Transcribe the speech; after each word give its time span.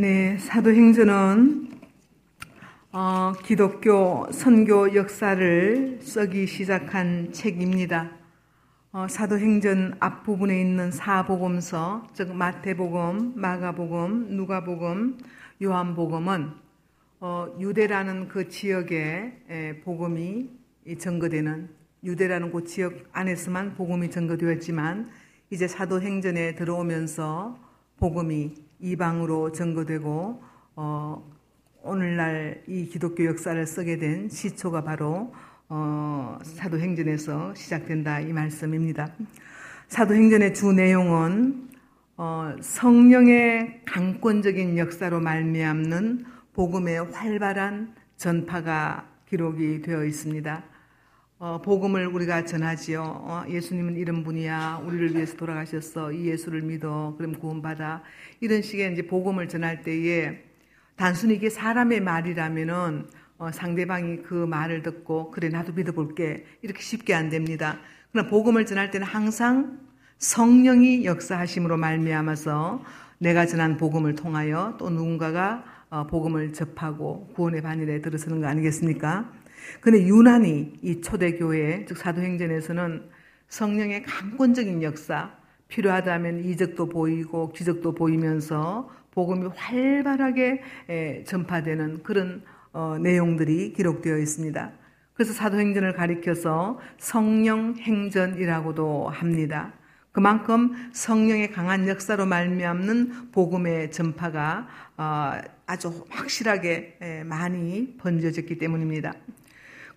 네, 0.00 0.38
사도행전은 0.38 1.70
어, 2.92 3.32
기독교 3.44 4.30
선교 4.30 4.94
역사를 4.94 5.98
쓰기 6.00 6.46
시작한 6.46 7.32
책입니다. 7.32 8.12
어, 8.92 9.08
사도행전 9.08 9.96
앞부분에 9.98 10.60
있는 10.60 10.92
사복음서, 10.92 12.06
즉 12.12 12.32
마태복음, 12.32 13.32
마가복음, 13.34 14.36
누가복음, 14.36 15.18
요한복음은 15.60 16.52
어, 17.18 17.56
유대라는 17.58 18.28
그 18.28 18.48
지역에 18.48 19.42
에, 19.50 19.80
복음이 19.80 20.48
증거되는 20.96 21.70
유대라는 22.04 22.52
그 22.52 22.62
지역 22.62 23.02
안에서만 23.10 23.74
복음이 23.74 24.10
증거되었지만 24.10 25.10
이제 25.50 25.66
사도행전에 25.66 26.54
들어오면서 26.54 27.58
복음이 27.96 28.67
이방으로 28.80 29.52
증거되고 29.52 30.42
어, 30.76 31.38
오늘날 31.82 32.62
이 32.66 32.86
기독교 32.86 33.24
역사를 33.24 33.66
쓰게 33.66 33.98
된 33.98 34.28
시초가 34.28 34.84
바로 34.84 35.32
어, 35.68 36.38
사도행전에서 36.42 37.54
시작된다 37.54 38.20
이 38.20 38.32
말씀입니다. 38.32 39.12
사도행전의 39.88 40.54
주 40.54 40.72
내용은 40.72 41.68
어, 42.16 42.54
성령의 42.60 43.82
강권적인 43.84 44.76
역사로 44.78 45.20
말미암는 45.20 46.24
복음의 46.52 47.12
활발한 47.12 47.94
전파가 48.16 49.08
기록이 49.28 49.82
되어 49.82 50.04
있습니다. 50.04 50.64
어, 51.40 51.62
복음을 51.62 52.04
우리가 52.08 52.46
전하지요. 52.46 53.00
어, 53.00 53.44
예수님은 53.48 53.96
이런 53.96 54.24
분이야. 54.24 54.82
우리를 54.84 55.14
위해서 55.14 55.36
돌아가셨어. 55.36 56.10
이 56.10 56.26
예수를 56.26 56.62
믿어. 56.62 57.14
그럼 57.16 57.38
구원받아. 57.38 58.02
이런 58.40 58.60
식의 58.60 58.92
이제 58.92 59.06
복음을 59.06 59.48
전할 59.48 59.82
때에 59.82 60.42
단순히 60.96 61.36
이게 61.36 61.48
사람의 61.48 62.00
말이라면은 62.00 63.06
어, 63.38 63.52
상대방이 63.52 64.22
그 64.22 64.34
말을 64.34 64.82
듣고 64.82 65.30
그래 65.30 65.48
나도 65.48 65.74
믿어볼게 65.74 66.44
이렇게 66.62 66.82
쉽게 66.82 67.14
안 67.14 67.30
됩니다. 67.30 67.78
그러나 68.10 68.28
복음을 68.28 68.66
전할 68.66 68.90
때는 68.90 69.06
항상 69.06 69.78
성령이 70.18 71.04
역사하심으로 71.04 71.76
말미암아서 71.76 72.82
내가 73.18 73.46
전한 73.46 73.76
복음을 73.76 74.16
통하여 74.16 74.74
또 74.76 74.90
누군가가 74.90 75.62
어, 75.90 76.08
복음을 76.08 76.52
접하고 76.52 77.28
구원의 77.34 77.62
반열에 77.62 78.02
들어서는 78.02 78.40
거 78.40 78.48
아니겠습니까? 78.48 79.32
근데 79.80 80.06
유난히 80.06 80.74
이 80.82 81.00
초대교회, 81.00 81.84
즉 81.86 81.96
사도행전에서는 81.98 83.10
성령의 83.48 84.02
강권적인 84.02 84.82
역사, 84.82 85.32
필요하다면 85.68 86.44
이적도 86.44 86.88
보이고 86.88 87.52
기적도 87.52 87.94
보이면서 87.94 88.90
복음이 89.12 89.48
활발하게 89.54 91.24
전파되는 91.26 92.02
그런 92.02 92.42
어, 92.72 92.98
내용들이 92.98 93.72
기록되어 93.72 94.18
있습니다. 94.18 94.72
그래서 95.14 95.32
사도행전을 95.32 95.94
가리켜서 95.94 96.78
성령 96.98 97.74
행전이라고도 97.76 99.08
합니다. 99.08 99.72
그만큼 100.12 100.74
성령의 100.92 101.50
강한 101.50 101.88
역사로 101.88 102.26
말미암는 102.26 103.32
복음의 103.32 103.90
전파가 103.90 104.68
어, 104.96 105.32
아주 105.66 106.04
확실하게 106.10 107.24
많이 107.26 107.96
번져졌기 107.98 108.58
때문입니다. 108.58 109.14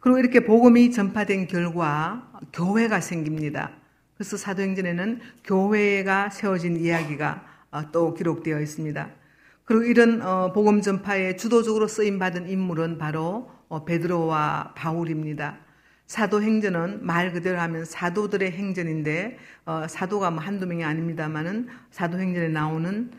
그리고 0.02 0.18
이렇게 0.18 0.40
복음이 0.42 0.92
전파된 0.92 1.48
결과 1.48 2.28
교회가 2.52 3.02
생깁니다. 3.02 3.72
그래서 4.16 4.36
사도행전에는 4.36 5.20
교회가 5.44 6.32
세워진 6.32 6.78
이야기가 6.78 7.46
어, 7.70 7.92
또 7.92 8.16
기록되어 8.16 8.60
있습니다. 8.60 9.10
그리고 9.64 9.84
이런 9.84 10.24
어, 10.24 10.52
복음 10.54 10.82
전파에 10.82 11.36
주도적으로 11.36 11.88
쓰임 11.88 12.18
받은 12.18 12.50
인물은 12.50 12.98
바로 12.98 13.52
어, 13.70 13.86
베드로와 13.86 14.74
바울입니다. 14.76 15.60
사도행전은 16.08 17.06
말 17.06 17.32
그대로 17.32 17.60
하면 17.60 17.86
사도들의 17.86 18.52
행전인데 18.52 19.38
사도가 19.88 20.32
뭐 20.32 20.44
한두 20.44 20.68
명이 20.68 20.84
아닙니다만은 20.84 21.70
사도행전에 21.92 22.50
나오는 22.50 23.12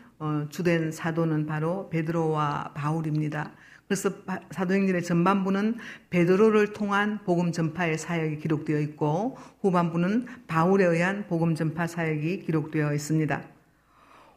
주된 0.51 0.91
사도는 0.91 1.47
바로 1.47 1.89
베드로와 1.89 2.73
바울입니다. 2.75 3.51
그래서 3.87 4.09
사도행전의 4.51 5.03
전반부는 5.03 5.77
베드로를 6.09 6.73
통한 6.73 7.19
복음 7.25 7.51
전파의 7.51 7.97
사역이 7.97 8.37
기록되어 8.39 8.79
있고 8.79 9.37
후반부는 9.61 10.25
바울에 10.47 10.85
의한 10.85 11.27
복음 11.27 11.55
전파 11.55 11.85
사역이 11.85 12.39
기록되어 12.39 12.93
있습니다. 12.93 13.43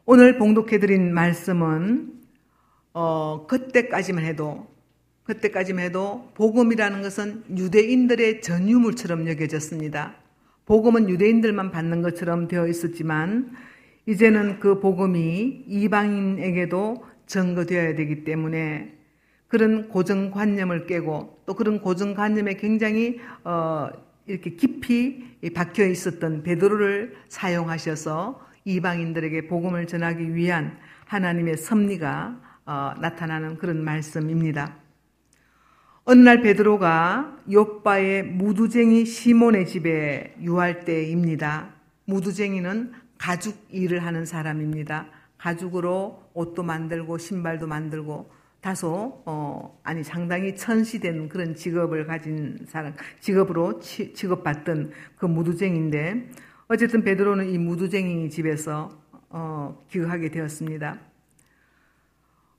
오늘 0.04 0.38
봉독해드린 0.38 1.12
말씀은 1.14 2.12
어, 2.92 3.46
그때까지만 3.46 4.24
해도 4.24 4.66
그때까지만 5.24 5.84
해도 5.84 6.30
복음이라는 6.34 7.02
것은 7.02 7.44
유대인들의 7.56 8.42
전유물처럼 8.42 9.28
여겨졌습니다. 9.28 10.14
복음은 10.66 11.08
유대인들만 11.08 11.72
받는 11.72 12.02
것처럼 12.02 12.48
되어 12.48 12.66
있었지만 12.68 13.52
이제는 14.06 14.60
그 14.60 14.80
복음이 14.80 15.64
이방인에게도 15.66 17.04
전거되어야 17.26 17.96
되기 17.96 18.24
때문에 18.24 18.95
그런 19.48 19.88
고정관념을 19.88 20.86
깨고 20.86 21.42
또 21.46 21.54
그런 21.54 21.80
고정관념에 21.80 22.54
굉장히 22.54 23.20
어, 23.44 23.88
이렇게 24.26 24.50
깊이 24.50 25.38
박혀 25.54 25.86
있었던 25.86 26.42
베드로를 26.42 27.16
사용하셔서 27.28 28.44
이방인들에게 28.64 29.46
복음을 29.46 29.86
전하기 29.86 30.34
위한 30.34 30.78
하나님의 31.06 31.56
섭리가 31.56 32.40
어, 32.66 32.94
나타나는 33.00 33.58
그런 33.58 33.84
말씀입니다. 33.84 34.74
어느 36.04 36.20
날 36.20 36.40
베드로가 36.40 37.38
요바의 37.50 38.24
무두쟁이 38.24 39.04
시몬의 39.04 39.66
집에 39.66 40.36
유할 40.40 40.84
때입니다. 40.84 41.74
무두쟁이는 42.04 42.92
가죽 43.18 43.56
일을 43.70 44.04
하는 44.04 44.24
사람입니다. 44.24 45.06
가죽으로 45.38 46.30
옷도 46.34 46.62
만들고 46.62 47.18
신발도 47.18 47.66
만들고 47.66 48.30
다소 48.60 49.22
어 49.26 49.80
아니 49.84 50.02
상당히 50.02 50.56
천시된 50.56 51.28
그런 51.28 51.54
직업을 51.54 52.06
가진 52.06 52.58
사람 52.68 52.94
직업으로 53.20 53.80
치, 53.80 54.12
취급받던 54.12 54.90
그 55.16 55.26
무두쟁인데 55.26 56.28
어쨌든 56.68 57.04
베드로는 57.04 57.48
이 57.48 57.58
무두쟁이 57.58 58.28
집에서 58.28 58.90
어 59.28 59.84
기거하게 59.88 60.30
되었습니다. 60.30 61.00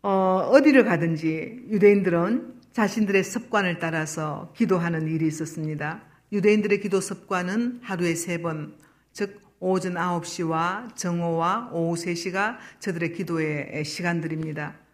어 0.03 0.49
어디를 0.53 0.85
가든지 0.85 1.65
유대인들은 1.69 2.61
자신들의 2.71 3.23
습관을 3.23 3.79
따라서 3.79 4.53
기도하는 4.55 5.07
일이 5.07 5.27
있었습니다. 5.27 6.03
유대인들의 6.31 6.79
기도 6.79 7.01
습관은 7.01 7.79
하루에 7.81 8.13
세 8.13 8.41
번, 8.41 8.77
즉 9.13 9.41
오전 9.59 9.95
9시와 9.95 10.95
정오와 10.95 11.71
오후 11.73 11.95
3시가 11.95 12.57
저들의 12.79 13.13
기도의 13.13 13.83
시간들입니다. 13.83 14.86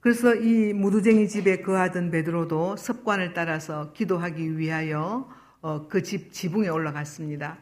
그래서 0.00 0.34
이 0.34 0.72
무두쟁이 0.72 1.28
집에 1.28 1.60
거하던 1.60 2.10
베드로도 2.10 2.76
습관을 2.76 3.34
따라서 3.34 3.92
기도하기 3.92 4.56
위하여 4.56 5.28
어, 5.60 5.88
그집 5.88 6.32
지붕에 6.32 6.68
올라갔습니다. 6.68 7.58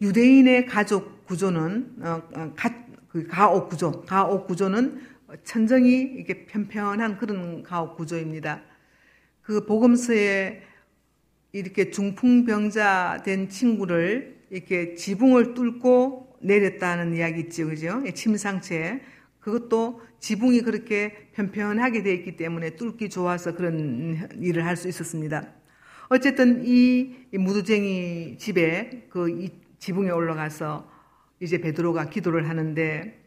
유대인의 0.00 0.66
가족 0.66 1.24
구조는 1.26 1.96
어, 2.00 2.22
어, 2.34 2.54
그 3.08 3.28
가옥 3.28 3.68
구조, 3.68 4.02
가옥 4.02 4.48
구조는 4.48 5.02
천정이 5.44 5.88
이렇게 5.88 6.46
편편한 6.46 7.16
그런 7.16 7.62
가옥 7.62 7.96
구조입니다. 7.96 8.62
그 9.40 9.66
복음서에 9.66 10.62
이렇게 11.52 11.90
중풍병자 11.90 13.22
된 13.24 13.48
친구를 13.48 14.46
이렇게 14.50 14.96
지붕을 14.96 15.54
뚫고 15.54 16.38
내렸다는 16.40 17.14
이야기 17.14 17.42
있죠, 17.42 17.68
그죠? 17.68 18.02
침상체. 18.14 19.00
그것도 19.40 20.02
지붕이 20.20 20.62
그렇게 20.62 21.30
편편하게 21.32 22.02
되어 22.02 22.12
있기 22.14 22.36
때문에 22.36 22.76
뚫기 22.76 23.08
좋아서 23.10 23.54
그런 23.54 24.28
일을 24.40 24.66
할 24.66 24.76
수 24.76 24.88
있었습니다. 24.88 25.48
어쨌든 26.08 26.62
이 26.66 27.14
무두쟁이 27.32 28.36
집에 28.38 29.06
그 29.10 29.48
지붕에 29.78 30.10
올라가서 30.10 30.90
이제 31.40 31.58
베드로가 31.60 32.10
기도를 32.10 32.48
하는데 32.48 33.18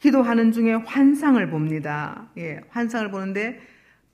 기도하는 0.00 0.52
중에 0.52 0.74
환상을 0.74 1.50
봅니다. 1.50 2.28
예, 2.38 2.60
환상을 2.68 3.10
보는데 3.10 3.60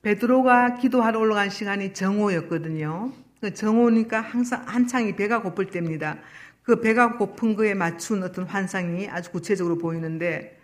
베드로가 0.03 0.77
기도하러 0.77 1.19
올라간 1.19 1.51
시간이 1.51 1.93
정오였거든요. 1.95 3.13
그 3.41 3.53
정오니까 3.53 4.21
항상 4.21 4.63
한창이 4.67 5.17
배가 5.17 5.43
고플 5.43 5.67
때입니다. 5.67 6.19
그 6.63 6.81
배가 6.81 7.17
고픈 7.19 7.57
거에 7.57 7.75
맞춘 7.75 8.23
어떤 8.23 8.45
환상이 8.45 9.09
아주 9.09 9.33
구체적으로 9.33 9.79
보이는데 9.79 10.62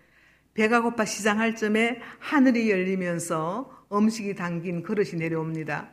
배가 0.54 0.82
고파 0.82 1.04
시장할 1.04 1.54
점에 1.56 2.00
하늘이 2.18 2.70
열리면서 2.70 3.70
음식이 3.92 4.34
담긴 4.34 4.82
그릇이 4.82 5.12
내려옵니다. 5.12 5.90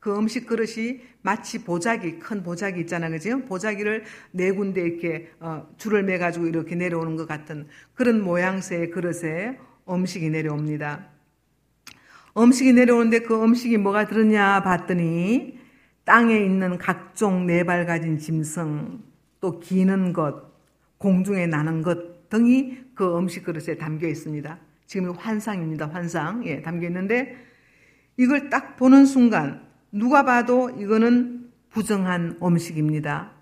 그 0.00 0.16
음식 0.16 0.46
그릇이 0.46 1.00
마치 1.22 1.64
보자기, 1.64 2.18
큰 2.18 2.42
보자기 2.42 2.80
있잖아, 2.82 3.08
그죠? 3.08 3.40
보자기를 3.46 4.04
네 4.32 4.52
군데 4.52 4.82
이렇게 4.82 5.30
어, 5.40 5.66
줄을 5.78 6.02
매가지고 6.02 6.46
이렇게 6.46 6.74
내려오는 6.74 7.16
것 7.16 7.26
같은 7.26 7.66
그런 7.94 8.22
모양새의 8.22 8.90
그릇에 8.90 9.58
음식이 9.88 10.28
내려옵니다. 10.28 11.08
음식이 12.36 12.74
내려오는데 12.74 13.20
그 13.20 13.42
음식이 13.42 13.78
뭐가 13.78 14.06
들었냐 14.06 14.62
봤더니 14.62 15.58
땅에 16.04 16.36
있는 16.36 16.76
각종 16.76 17.46
네 17.46 17.64
발 17.64 17.86
가진 17.86 18.18
짐승, 18.18 19.02
또 19.40 19.58
기는 19.58 20.12
것, 20.12 20.52
공중에 20.98 21.46
나는 21.46 21.80
것 21.80 22.13
등이 22.28 22.78
그 22.94 23.18
음식 23.18 23.44
그릇에 23.44 23.76
담겨 23.76 24.08
있습니다. 24.08 24.58
지금 24.86 25.10
환상입니다. 25.12 25.88
환상. 25.88 26.46
예, 26.46 26.62
담겨 26.62 26.86
있는데 26.86 27.36
이걸 28.16 28.50
딱 28.50 28.76
보는 28.76 29.06
순간 29.06 29.66
누가 29.90 30.24
봐도 30.24 30.70
이거는 30.70 31.50
부정한 31.70 32.38
음식입니다. 32.42 33.32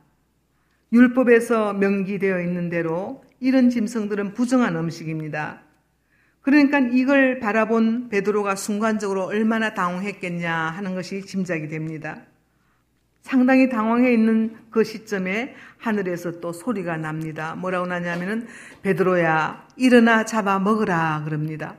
율법에서 0.93 1.75
명기되어 1.75 2.40
있는 2.40 2.69
대로 2.69 3.25
이런 3.40 3.70
짐승들은 3.70 4.34
부정한 4.34 4.76
음식입니다. 4.76 5.62
그러니까 6.43 6.78
이걸 6.81 7.38
바라본 7.38 8.08
베드로가 8.08 8.56
순간적으로 8.56 9.25
얼마나 9.25 9.75
당황했겠냐 9.75 10.52
하는 10.52 10.94
것이 10.94 11.23
짐작이 11.23 11.69
됩니다. 11.69 12.23
상당히 13.22 13.69
당황해 13.69 14.12
있는 14.12 14.56
그 14.70 14.84
시점에 14.84 15.54
하늘에서 15.78 16.40
또 16.40 16.52
소리가 16.52 16.96
납니다. 16.96 17.54
뭐라고 17.54 17.86
나냐면은 17.86 18.46
베드로야 18.82 19.69
일어나 19.76 20.24
잡아 20.24 20.58
먹으라 20.58 21.22
그럽니다. 21.24 21.76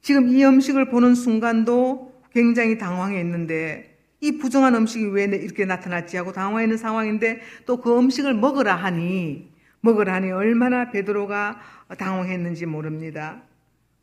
지금 0.00 0.28
이 0.28 0.44
음식을 0.44 0.90
보는 0.90 1.14
순간도 1.14 2.22
굉장히 2.32 2.78
당황해 2.78 3.20
있는데 3.20 3.98
이 4.20 4.38
부정한 4.38 4.74
음식이 4.74 5.06
왜 5.06 5.24
이렇게 5.24 5.64
나타났지 5.64 6.16
하고 6.16 6.32
당황해 6.32 6.64
있는 6.64 6.76
상황인데 6.76 7.40
또 7.66 7.80
그 7.80 7.98
음식을 7.98 8.34
먹으라 8.34 8.74
하니 8.76 9.50
먹으라 9.80 10.14
하니 10.14 10.30
얼마나 10.30 10.90
베드로가 10.90 11.60
당황했는지 11.98 12.66
모릅니다. 12.66 13.42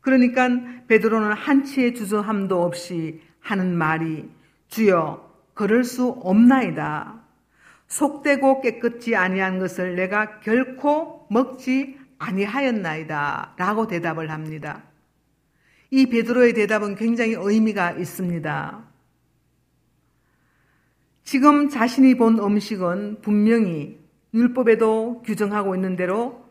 그러니까 0.00 0.48
베드로는 0.88 1.32
한치의 1.32 1.94
주저함도 1.94 2.62
없이 2.62 3.20
하는 3.40 3.76
말이 3.76 4.28
주여 4.68 5.27
그럴 5.58 5.82
수 5.82 6.10
없나이다. 6.22 7.20
속되고 7.88 8.60
깨끗지 8.60 9.16
아니한 9.16 9.58
것을 9.58 9.96
내가 9.96 10.38
결코 10.38 11.26
먹지 11.30 11.98
아니하였나이다. 12.18 13.54
라고 13.56 13.88
대답을 13.88 14.30
합니다. 14.30 14.84
이 15.90 16.06
베드로의 16.06 16.52
대답은 16.52 16.94
굉장히 16.94 17.34
의미가 17.36 17.92
있습니다. 17.92 18.84
지금 21.24 21.68
자신이 21.68 22.14
본 22.16 22.38
음식은 22.38 23.22
분명히 23.22 23.98
율법에도 24.34 25.22
규정하고 25.22 25.74
있는 25.74 25.96
대로 25.96 26.46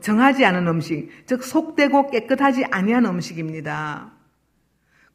정하지 0.00 0.44
않은 0.44 0.68
음식, 0.68 1.10
즉 1.26 1.42
속되고 1.42 2.08
깨끗하지 2.12 2.66
아니한 2.66 3.04
음식입니다. 3.04 4.12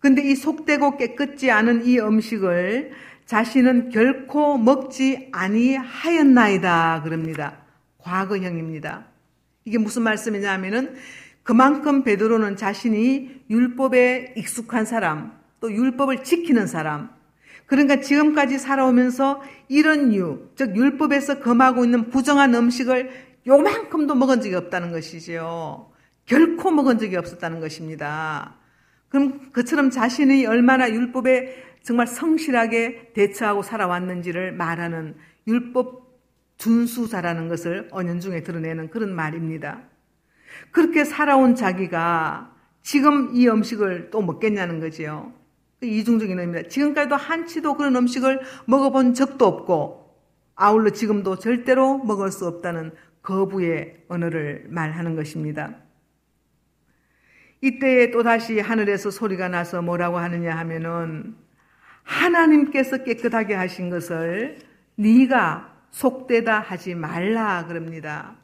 근데 0.03 0.21
이 0.21 0.35
속되고 0.35 0.97
깨끗지 0.97 1.49
않은 1.49 1.85
이 1.85 1.97
음식을 1.97 2.91
자신은 3.25 3.89
결코 3.89 4.57
먹지 4.57 5.29
아니하였나이다 5.31 7.01
그럽니다. 7.03 7.57
과거형입니다. 7.99 9.05
이게 9.65 9.77
무슨 9.77 10.03
말씀이냐 10.03 10.51
하면은 10.53 10.95
그만큼 11.43 12.03
베드로는 12.03 12.55
자신이 12.55 13.43
율법에 13.49 14.35
익숙한 14.37 14.85
사람, 14.85 15.37
또 15.59 15.71
율법을 15.71 16.23
지키는 16.23 16.67
사람, 16.67 17.09
그러니까 17.65 18.01
지금까지 18.01 18.57
살아오면서 18.59 19.41
이런 19.67 20.13
유, 20.13 20.49
즉 20.55 20.75
율법에서 20.75 21.39
금하고 21.39 21.85
있는 21.85 22.09
부정한 22.09 22.53
음식을 22.53 23.09
요만큼도 23.47 24.15
먹은 24.15 24.41
적이 24.41 24.55
없다는 24.55 24.91
것이죠. 24.91 25.91
결코 26.25 26.71
먹은 26.71 26.97
적이 26.97 27.17
없었다는 27.17 27.59
것입니다. 27.59 28.55
그럼 29.09 29.51
그처럼 29.51 29.89
자신이 29.89 30.45
얼마나 30.45 30.89
율법에 30.89 31.72
정말 31.83 32.07
성실하게 32.07 33.11
대처하고 33.13 33.61
살아왔는지를 33.61 34.53
말하는 34.53 35.15
율법 35.47 36.03
준수자라는 36.57 37.49
것을 37.49 37.89
언연중에 37.91 38.41
드러내는 38.43 38.89
그런 38.89 39.13
말입니다. 39.13 39.81
그렇게 40.71 41.03
살아온 41.03 41.55
자기가 41.55 42.55
지금 42.81 43.35
이 43.35 43.47
음식을 43.47 44.09
또 44.11 44.21
먹겠냐는 44.21 44.79
거지요. 44.79 45.33
그 45.79 45.85
이중적인 45.85 46.39
의미입니다. 46.39 46.69
지금까지도 46.69 47.15
한치도 47.15 47.75
그런 47.75 47.95
음식을 47.97 48.41
먹어본 48.65 49.13
적도 49.13 49.45
없고 49.45 50.17
아울러 50.55 50.91
지금도 50.91 51.39
절대로 51.39 51.97
먹을 51.97 52.31
수 52.31 52.47
없다는 52.47 52.91
거부의 53.21 54.05
언어를 54.07 54.67
말하는 54.69 55.15
것입니다. 55.15 55.75
이때에 57.61 58.11
또다시 58.11 58.59
하늘에서 58.59 59.09
소리가 59.09 59.49
나서 59.49 59.81
뭐라고 59.81 60.17
하느냐 60.17 60.55
하면은 60.57 61.35
하나님께서 62.03 63.03
깨끗하게 63.03 63.53
하신 63.53 63.89
것을 63.89 64.57
네가 64.95 65.73
속되다 65.91 66.59
하지 66.59 66.95
말라 66.95 67.65
그럽니다. 67.67 68.35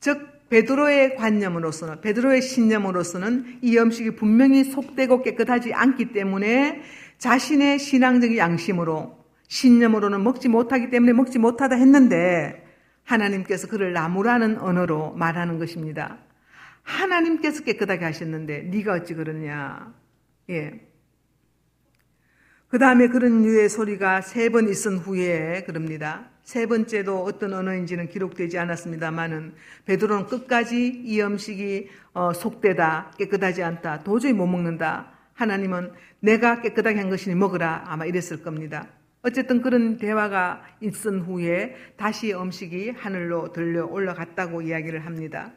즉 0.00 0.48
베드로의 0.48 1.14
관념으로서는 1.16 2.00
베드로의 2.00 2.42
신념으로서는 2.42 3.60
이 3.62 3.78
음식이 3.78 4.16
분명히 4.16 4.64
속되고 4.64 5.22
깨끗하지 5.22 5.72
않기 5.72 6.12
때문에 6.12 6.82
자신의 7.18 7.78
신앙적 7.78 8.36
양심으로 8.36 9.16
신념으로는 9.46 10.22
먹지 10.24 10.48
못하기 10.48 10.90
때문에 10.90 11.12
먹지 11.12 11.38
못하다 11.38 11.76
했는데 11.76 12.64
하나님께서 13.04 13.68
그를 13.68 13.92
나무라는 13.92 14.58
언어로 14.58 15.12
말하는 15.12 15.58
것입니다. 15.58 16.18
하나님께서 16.82 17.62
깨끗하게 17.62 18.04
하셨는데 18.04 18.62
네가 18.62 18.94
어찌 18.94 19.14
그러냐? 19.14 19.92
예. 20.50 20.89
그 22.70 22.78
다음에 22.78 23.08
그런 23.08 23.42
류의 23.42 23.68
소리가 23.68 24.20
세 24.20 24.48
번 24.50 24.68
있은 24.68 24.98
후에 24.98 25.64
그럽니다. 25.66 26.26
세 26.44 26.66
번째도 26.66 27.24
어떤 27.24 27.52
언어인지는 27.52 28.08
기록되지 28.08 28.58
않았습니다만은 28.58 29.54
베드로는 29.86 30.26
끝까지 30.26 31.02
이 31.04 31.20
음식이 31.20 31.88
어, 32.12 32.32
속되다, 32.32 33.12
깨끗하지 33.18 33.62
않다, 33.62 34.02
도저히 34.04 34.32
못 34.32 34.46
먹는다. 34.46 35.10
하나님은 35.34 35.92
내가 36.20 36.60
깨끗하게 36.60 36.98
한 37.00 37.10
것이니 37.10 37.34
먹으라 37.36 37.84
아마 37.86 38.04
이랬을 38.04 38.42
겁니다. 38.42 38.86
어쨌든 39.22 39.62
그런 39.62 39.98
대화가 39.98 40.62
있은 40.80 41.20
후에 41.20 41.74
다시 41.96 42.32
음식이 42.32 42.90
하늘로 42.96 43.52
들려 43.52 43.84
올라갔다고 43.86 44.62
이야기를 44.62 45.04
합니다. 45.06 45.52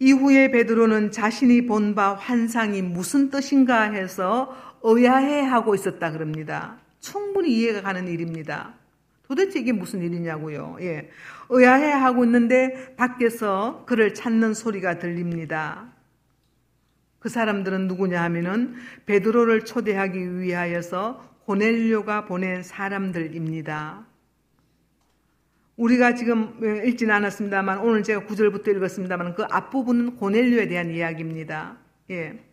이후에 0.00 0.50
베드로는 0.52 1.10
자신이 1.10 1.66
본 1.66 1.94
바 1.94 2.14
환상이 2.14 2.82
무슨 2.82 3.30
뜻인가 3.30 3.82
해서 3.90 4.54
의아해 4.82 5.40
하고 5.42 5.74
있었다 5.74 6.12
그럽니다. 6.12 6.78
충분히 7.00 7.52
이해가 7.58 7.82
가는 7.82 8.08
일입니다. 8.08 8.74
도대체 9.26 9.60
이게 9.60 9.72
무슨 9.72 10.02
일이냐고요. 10.02 10.78
예. 10.80 11.10
의아해 11.50 11.92
하고 11.92 12.24
있는데 12.24 12.94
밖에서 12.96 13.84
그를 13.86 14.14
찾는 14.14 14.54
소리가 14.54 14.98
들립니다. 14.98 15.92
그 17.18 17.28
사람들은 17.28 17.88
누구냐 17.88 18.22
하면은 18.22 18.74
베드로를 19.06 19.64
초대하기 19.64 20.40
위하여서 20.40 21.38
고넬료가 21.44 22.24
보낸 22.26 22.62
사람들입니다. 22.62 24.06
우리가 25.76 26.14
지금 26.14 26.58
읽지는 26.86 27.14
않았습니다만 27.14 27.78
오늘 27.78 28.02
제가 28.02 28.24
구절부터 28.24 28.70
읽었습니다만 28.72 29.34
그 29.34 29.44
앞부분은 29.44 30.16
고넬료에 30.16 30.68
대한 30.68 30.90
이야기입니다. 30.90 31.76
예. 32.10 32.47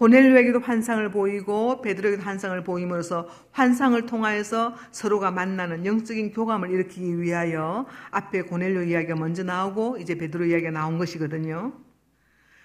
고넬료에게도 0.00 0.60
환상을 0.60 1.10
보이고 1.10 1.82
베드로에게도 1.82 2.22
환상을 2.22 2.64
보임으로써 2.64 3.28
환상을 3.52 4.06
통하여서 4.06 4.74
서로가 4.92 5.30
만나는 5.30 5.84
영적인 5.84 6.32
교감을 6.32 6.70
일으키기 6.70 7.20
위하여 7.20 7.84
앞에 8.10 8.42
고넬료 8.42 8.84
이야기가 8.84 9.16
먼저 9.16 9.44
나오고 9.44 9.98
이제 9.98 10.14
베드로 10.14 10.46
이야기가 10.46 10.70
나온 10.70 10.96
것이거든요. 10.96 11.74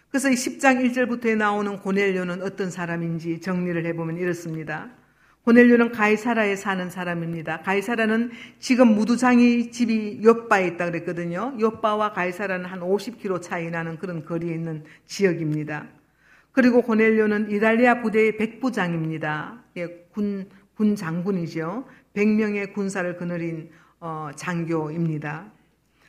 그래서 0.09 0.29
이 0.29 0.33
10장 0.33 0.81
1절부터에 0.85 1.35
나오는 1.35 1.77
고넬료는 1.79 2.41
어떤 2.41 2.71
사람인지 2.71 3.41
정리를 3.41 3.85
해보면 3.85 4.15
이렇습니다. 4.15 4.91
고넬료는 5.43 5.91
가이사라에 5.91 6.55
사는 6.55 6.89
사람입니다. 6.89 7.63
가이사라는 7.63 8.31
지금 8.59 8.95
무두장이 8.95 9.71
집이 9.71 10.21
요바에 10.23 10.67
있다 10.67 10.85
그랬거든요. 10.85 11.53
요바와 11.59 12.13
가이사라는 12.13 12.65
한 12.65 12.79
50km 12.79 13.41
차이 13.41 13.69
나는 13.69 13.97
그런 13.97 14.23
거리에 14.23 14.53
있는 14.53 14.85
지역입니다. 15.05 15.85
그리고 16.55 16.81
고넬료는 16.83 17.51
이달리아 17.51 18.01
부대의 18.01 18.37
백부장입니다. 18.37 19.61
예, 19.75 19.87
군, 20.13 20.49
군 20.73 20.95
장군이죠. 20.95 21.85
100명의 22.15 22.71
군사를 22.73 23.17
거느린 23.17 23.69
어, 23.99 24.29
장교입니다. 24.37 25.51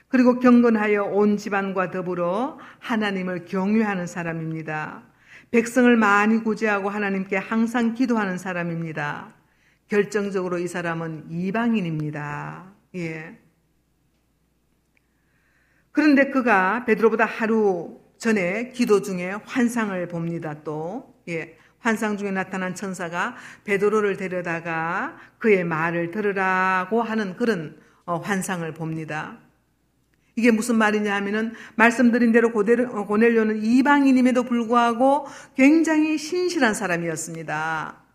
그리고 0.06 0.38
경건하여 0.38 1.02
온 1.02 1.36
집안과 1.36 1.90
더불어 1.90 2.60
하나님을 2.78 3.46
경외하는 3.46 4.06
사람입니다. 4.06 5.02
백성을 5.50 5.96
많이 5.96 6.44
구제하고 6.44 6.90
하나님께 6.90 7.36
항상 7.38 7.94
기도하는 7.94 8.38
사람입니다. 8.38 9.34
결정적으로 9.88 10.58
이 10.58 10.68
사람은 10.68 11.26
이방인입니다. 11.28 12.72
예. 12.94 13.36
그런데 15.90 16.30
그가 16.30 16.84
베드로보다 16.84 17.24
하루 17.24 18.05
전에 18.18 18.70
기도 18.72 19.02
중에 19.02 19.36
환상을 19.44 20.08
봅니다. 20.08 20.56
또 20.64 21.14
예, 21.28 21.56
환상 21.78 22.16
중에 22.16 22.30
나타난 22.30 22.74
천사가 22.74 23.36
베드로를 23.64 24.16
데려다가 24.16 25.16
그의 25.38 25.64
말을 25.64 26.10
들으라고 26.10 27.02
하는 27.02 27.36
그런 27.36 27.76
어, 28.04 28.16
환상을 28.16 28.72
봅니다. 28.74 29.38
이게 30.36 30.50
무슨 30.50 30.76
말이냐 30.76 31.14
하면은 31.16 31.54
말씀드린 31.76 32.32
대로 32.32 32.48
어, 32.48 33.06
고넬료는 33.06 33.62
이방인임에도 33.62 34.44
불구하고 34.44 35.26
굉장히 35.56 36.18
신실한 36.18 36.74
사람이었습니다. 36.74 38.05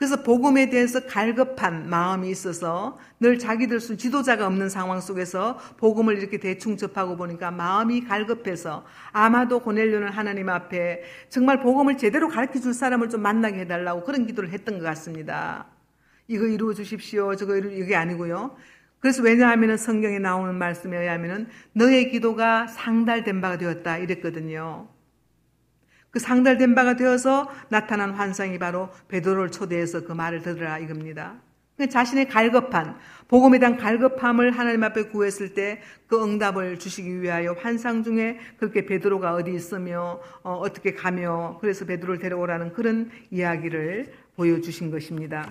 그래서 0.00 0.22
복음에 0.22 0.70
대해서 0.70 1.00
갈급한 1.00 1.90
마음이 1.90 2.30
있어서 2.30 2.98
늘 3.20 3.38
자기들 3.38 3.80
수 3.80 3.98
지도자가 3.98 4.46
없는 4.46 4.70
상황 4.70 4.98
속에서 4.98 5.58
복음을 5.76 6.16
이렇게 6.16 6.38
대충 6.38 6.78
접하고 6.78 7.18
보니까 7.18 7.50
마음이 7.50 8.04
갈급해서 8.04 8.86
아마도 9.12 9.60
고넬료는 9.60 10.08
하나님 10.08 10.48
앞에 10.48 11.02
정말 11.28 11.60
복음을 11.60 11.98
제대로 11.98 12.28
가르쳐 12.28 12.60
줄 12.60 12.72
사람을 12.72 13.10
좀 13.10 13.20
만나게 13.20 13.58
해달라고 13.60 14.04
그런 14.04 14.26
기도를 14.26 14.48
했던 14.52 14.78
것 14.78 14.84
같습니다. 14.86 15.66
이거 16.28 16.46
이루어 16.46 16.72
주십시오. 16.72 17.36
저거 17.36 17.54
이루 17.56 17.70
이게 17.70 17.94
아니고요. 17.94 18.56
그래서 19.00 19.22
왜냐하면 19.22 19.76
성경에 19.76 20.18
나오는 20.18 20.54
말씀에 20.54 20.98
의하면 20.98 21.46
너의 21.74 22.10
기도가 22.10 22.68
상달된 22.68 23.42
바가 23.42 23.58
되었다 23.58 23.98
이랬거든요. 23.98 24.88
그 26.10 26.18
상달된 26.18 26.74
바가 26.74 26.96
되어서 26.96 27.50
나타난 27.68 28.10
환상이 28.10 28.58
바로 28.58 28.88
베드로를 29.08 29.50
초대해서 29.50 30.04
그 30.04 30.12
말을 30.12 30.42
들으라 30.42 30.78
이겁니다. 30.78 31.34
그 31.76 31.88
자신의 31.88 32.28
갈급한 32.28 32.98
복음에 33.26 33.58
대한 33.58 33.78
갈급함을 33.78 34.50
하나님 34.50 34.84
앞에 34.84 35.04
구했을 35.04 35.54
때 35.54 35.80
그 36.10 36.20
응답을 36.20 36.80
주시기 36.80 37.22
위하여 37.22 37.52
환상 37.52 38.02
중에 38.02 38.40
그렇게 38.56 38.84
베드로가 38.84 39.32
어디 39.34 39.54
있으며 39.54 40.20
어, 40.42 40.64
떻게 40.74 40.92
가며 40.92 41.56
그래서 41.60 41.86
베드로를 41.86 42.18
데려오라는 42.18 42.72
그런 42.72 43.12
이야기를 43.30 44.12
보여주신 44.34 44.90
것입니다. 44.90 45.48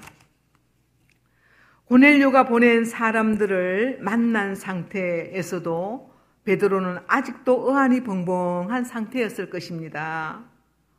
고넬료가 1.86 2.44
보낸 2.44 2.84
사람들을 2.84 4.00
만난 4.02 4.54
상태에서도 4.54 6.09
베드로는 6.50 6.98
아직도 7.06 7.70
의안이 7.70 8.02
벙벙한 8.02 8.84
상태였을 8.84 9.52
것입니다. 9.52 10.44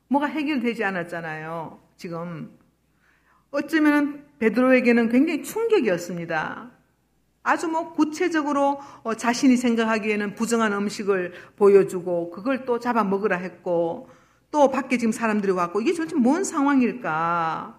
뭐가 0.07 0.26
해결되지 0.26 0.85
않았잖아요. 0.85 1.80
지금 1.97 2.57
어쩌면 3.50 4.25
베드로에게는 4.38 5.09
굉장히 5.09 5.42
충격이었습니다. 5.42 6.71
아주 7.42 7.66
뭐 7.66 7.92
구체적으로 7.95 8.80
어, 9.02 9.14
자신이 9.14 9.57
생각하기에는 9.57 10.37
부정한 10.37 10.73
음식을 10.73 11.33
보여주고 11.57 12.30
그걸 12.30 12.64
또 12.64 12.78
잡아 12.78 13.02
먹으라 13.02 13.37
했고 13.38 14.09
또 14.52 14.71
밖에 14.71 14.99
지금 14.99 15.11
사람들이 15.11 15.50
왔고 15.50 15.80
이게 15.80 15.92
도대체 15.92 16.14
뭔 16.14 16.45
상황일까? 16.45 17.76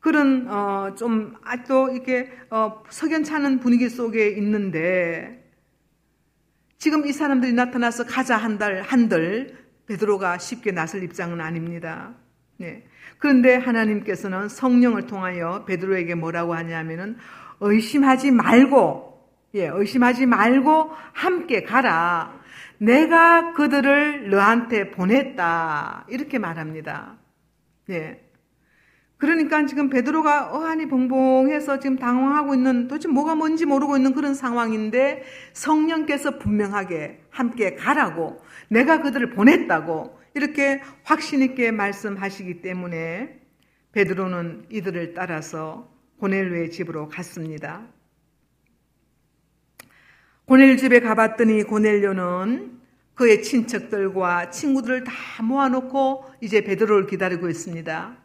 그런 0.00 0.48
어, 0.48 0.96
좀 0.96 1.36
아직도 1.44 1.90
이렇게 1.90 2.32
어, 2.50 2.82
석연찮은 2.90 3.60
분위기 3.60 3.88
속에 3.88 4.30
있는데 4.30 5.41
지금 6.82 7.06
이 7.06 7.12
사람들이 7.12 7.52
나타나서 7.52 8.06
가자 8.06 8.36
한달 8.36 8.82
한들 8.82 9.56
베드로가 9.86 10.38
쉽게 10.38 10.72
나설 10.72 11.04
입장은 11.04 11.40
아닙니다. 11.40 12.16
네. 12.56 12.84
그런데 13.18 13.54
하나님께서는 13.54 14.48
성령을 14.48 15.06
통하여 15.06 15.64
베드로에게 15.64 16.16
뭐라고 16.16 16.54
하냐면은 16.54 17.18
의심하지 17.60 18.32
말고 18.32 19.28
예, 19.54 19.68
의심하지 19.72 20.26
말고 20.26 20.90
함께 21.12 21.62
가라. 21.62 22.40
내가 22.78 23.52
그들을 23.52 24.30
너한테 24.30 24.90
보냈다. 24.90 26.06
이렇게 26.08 26.40
말합니다. 26.40 27.16
예. 27.90 28.28
그러니까 29.22 29.64
지금 29.66 29.88
베드로가 29.88 30.50
어안이 30.52 30.88
벙벙해서 30.88 31.78
지금 31.78 31.96
당황하고 31.96 32.56
있는 32.56 32.88
도대체 32.88 33.06
뭐가 33.06 33.36
뭔지 33.36 33.66
모르고 33.66 33.96
있는 33.96 34.14
그런 34.14 34.34
상황인데 34.34 35.22
성령께서 35.52 36.40
분명하게 36.40 37.20
함께 37.30 37.76
가라고 37.76 38.40
내가 38.66 39.00
그들을 39.00 39.30
보냈다고 39.30 40.18
이렇게 40.34 40.80
확신 41.04 41.40
있게 41.42 41.70
말씀하시기 41.70 42.62
때문에 42.62 43.38
베드로는 43.92 44.66
이들을 44.70 45.14
따라서 45.14 45.88
고넬료의 46.18 46.72
집으로 46.72 47.08
갔습니다. 47.08 47.86
고넬 50.46 50.76
집에 50.78 50.98
가봤더니 50.98 51.62
고넬료는 51.62 52.80
그의 53.14 53.44
친척들과 53.44 54.50
친구들을 54.50 55.04
다 55.04 55.12
모아놓고 55.44 56.24
이제 56.40 56.64
베드로를 56.64 57.06
기다리고 57.06 57.48
있습니다. 57.48 58.21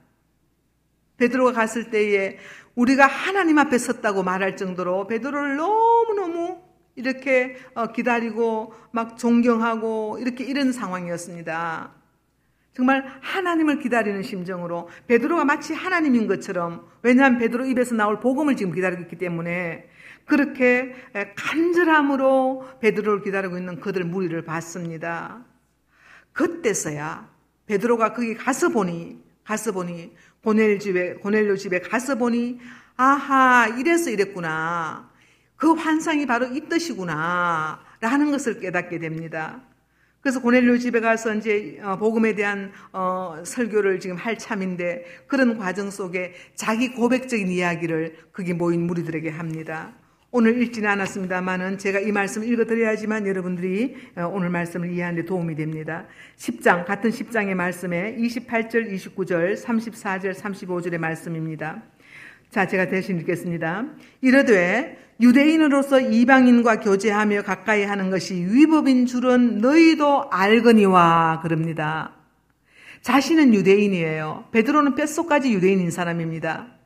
베드로가 1.18 1.52
갔을 1.52 1.90
때에 1.90 2.38
우리가 2.76 3.08
하나님 3.08 3.58
앞에 3.58 3.78
섰다고 3.78 4.24
말할 4.24 4.56
정도로 4.56 5.08
베드로를 5.08 5.56
너무너무 5.56 6.62
이렇게 6.96 7.58
어, 7.74 7.88
기다리고 7.88 8.74
막 8.92 9.18
존경하고 9.18 10.18
이렇게 10.20 10.44
이런 10.44 10.72
상황이었습니다. 10.72 11.92
정말 12.74 13.06
하나님을 13.22 13.80
기다리는 13.80 14.22
심정으로 14.22 14.90
베드로가 15.08 15.46
마치 15.46 15.74
하나님인 15.74 16.28
것처럼 16.28 16.88
왜냐하면 17.02 17.40
베드로 17.40 17.66
입에서 17.66 17.96
나올 17.96 18.20
복음을 18.20 18.56
지금 18.56 18.72
기다리고 18.72 19.02
있기 19.04 19.16
때문에 19.16 19.90
그렇게 20.26 20.94
간절함으로 21.36 22.80
베드로를 22.80 23.24
기다리고 23.24 23.58
있는 23.58 23.80
그들 23.80 24.04
무리를 24.04 24.40
봤습니다. 24.44 25.44
그때서야 26.34 27.28
베드로가 27.66 28.14
거기 28.14 28.36
가서 28.36 28.70
보니 28.70 29.24
가서 29.44 29.72
보니 29.72 30.14
고넬 30.48 30.80
집에, 30.80 31.16
고넬료 31.16 31.58
집에 31.58 31.82
가서 31.82 32.16
보니, 32.16 32.58
아하, 32.96 33.68
이래서 33.78 34.10
이랬구나. 34.10 35.12
그 35.58 35.74
환상이 35.74 36.26
바로 36.26 36.46
이 36.46 36.70
뜻이구나. 36.70 37.82
라는 38.00 38.32
것을 38.32 38.62
깨닫게 38.62 38.98
됩니다. 39.00 39.60
그래서 40.22 40.40
고넬료 40.40 40.78
집에 40.78 41.02
가서 41.02 41.36
이제 41.36 41.78
어, 41.84 41.98
복음에 41.98 42.34
대한 42.34 42.72
어, 42.94 43.44
설교를 43.44 44.00
지금 44.00 44.16
할 44.16 44.38
참인데 44.38 45.26
그런 45.28 45.58
과정 45.58 45.92
속에 45.92 46.34
자기 46.56 46.94
고백적인 46.94 47.50
이야기를 47.50 48.16
거기 48.32 48.54
모인 48.54 48.88
무리들에게 48.88 49.30
합니다. 49.30 49.92
오늘 50.30 50.62
읽지는 50.62 50.90
않았습니다만은 50.90 51.78
제가 51.78 52.00
이 52.00 52.12
말씀 52.12 52.42
을 52.42 52.50
읽어드려야지만 52.50 53.28
여러분들이 53.28 53.96
어, 54.18 54.26
오늘 54.26 54.50
말씀을 54.50 54.92
이해하는 54.92 55.22
데 55.22 55.26
도움이 55.26 55.56
됩니다. 55.56 56.06
10장, 56.36 56.86
같은 56.86 57.12
10장의 57.12 57.54
말씀에 57.54 58.18
28절, 58.18 58.92
29절, 58.94 59.58
34절, 59.58 60.34
35절의 60.34 60.98
말씀입니다. 60.98 61.82
자, 62.50 62.68
제가 62.68 62.90
대신 62.90 63.20
읽겠습니다. 63.20 63.86
이르되 64.20 64.98
유대인으로서 65.22 66.02
이방인과 66.02 66.82
교제하며 66.82 67.44
가까이 67.44 67.84
하는 67.84 68.10
것이 68.10 68.36
위법인 68.36 69.06
줄은 69.06 69.60
너희도 69.60 70.30
알거니와 70.30 71.40
그럽니다. 71.42 72.12
자신은 73.02 73.54
유대인이에요. 73.54 74.50
베드로는 74.52 74.96
뼛속까지 74.96 75.54
유대인인 75.54 75.90
사람입니다. 75.90 76.77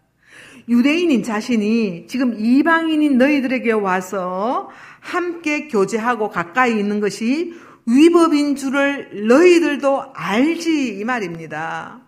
유대인인 0.69 1.23
자신이 1.23 2.07
지금 2.07 2.35
이방인인 2.37 3.17
너희들에게 3.17 3.71
와서 3.73 4.69
함께 4.99 5.67
교제하고 5.67 6.29
가까이 6.29 6.77
있는 6.79 6.99
것이 6.99 7.53
위법인 7.85 8.55
줄을 8.55 9.27
너희들도 9.27 10.13
알지 10.13 10.99
이 10.99 11.03
말입니다. 11.03 12.01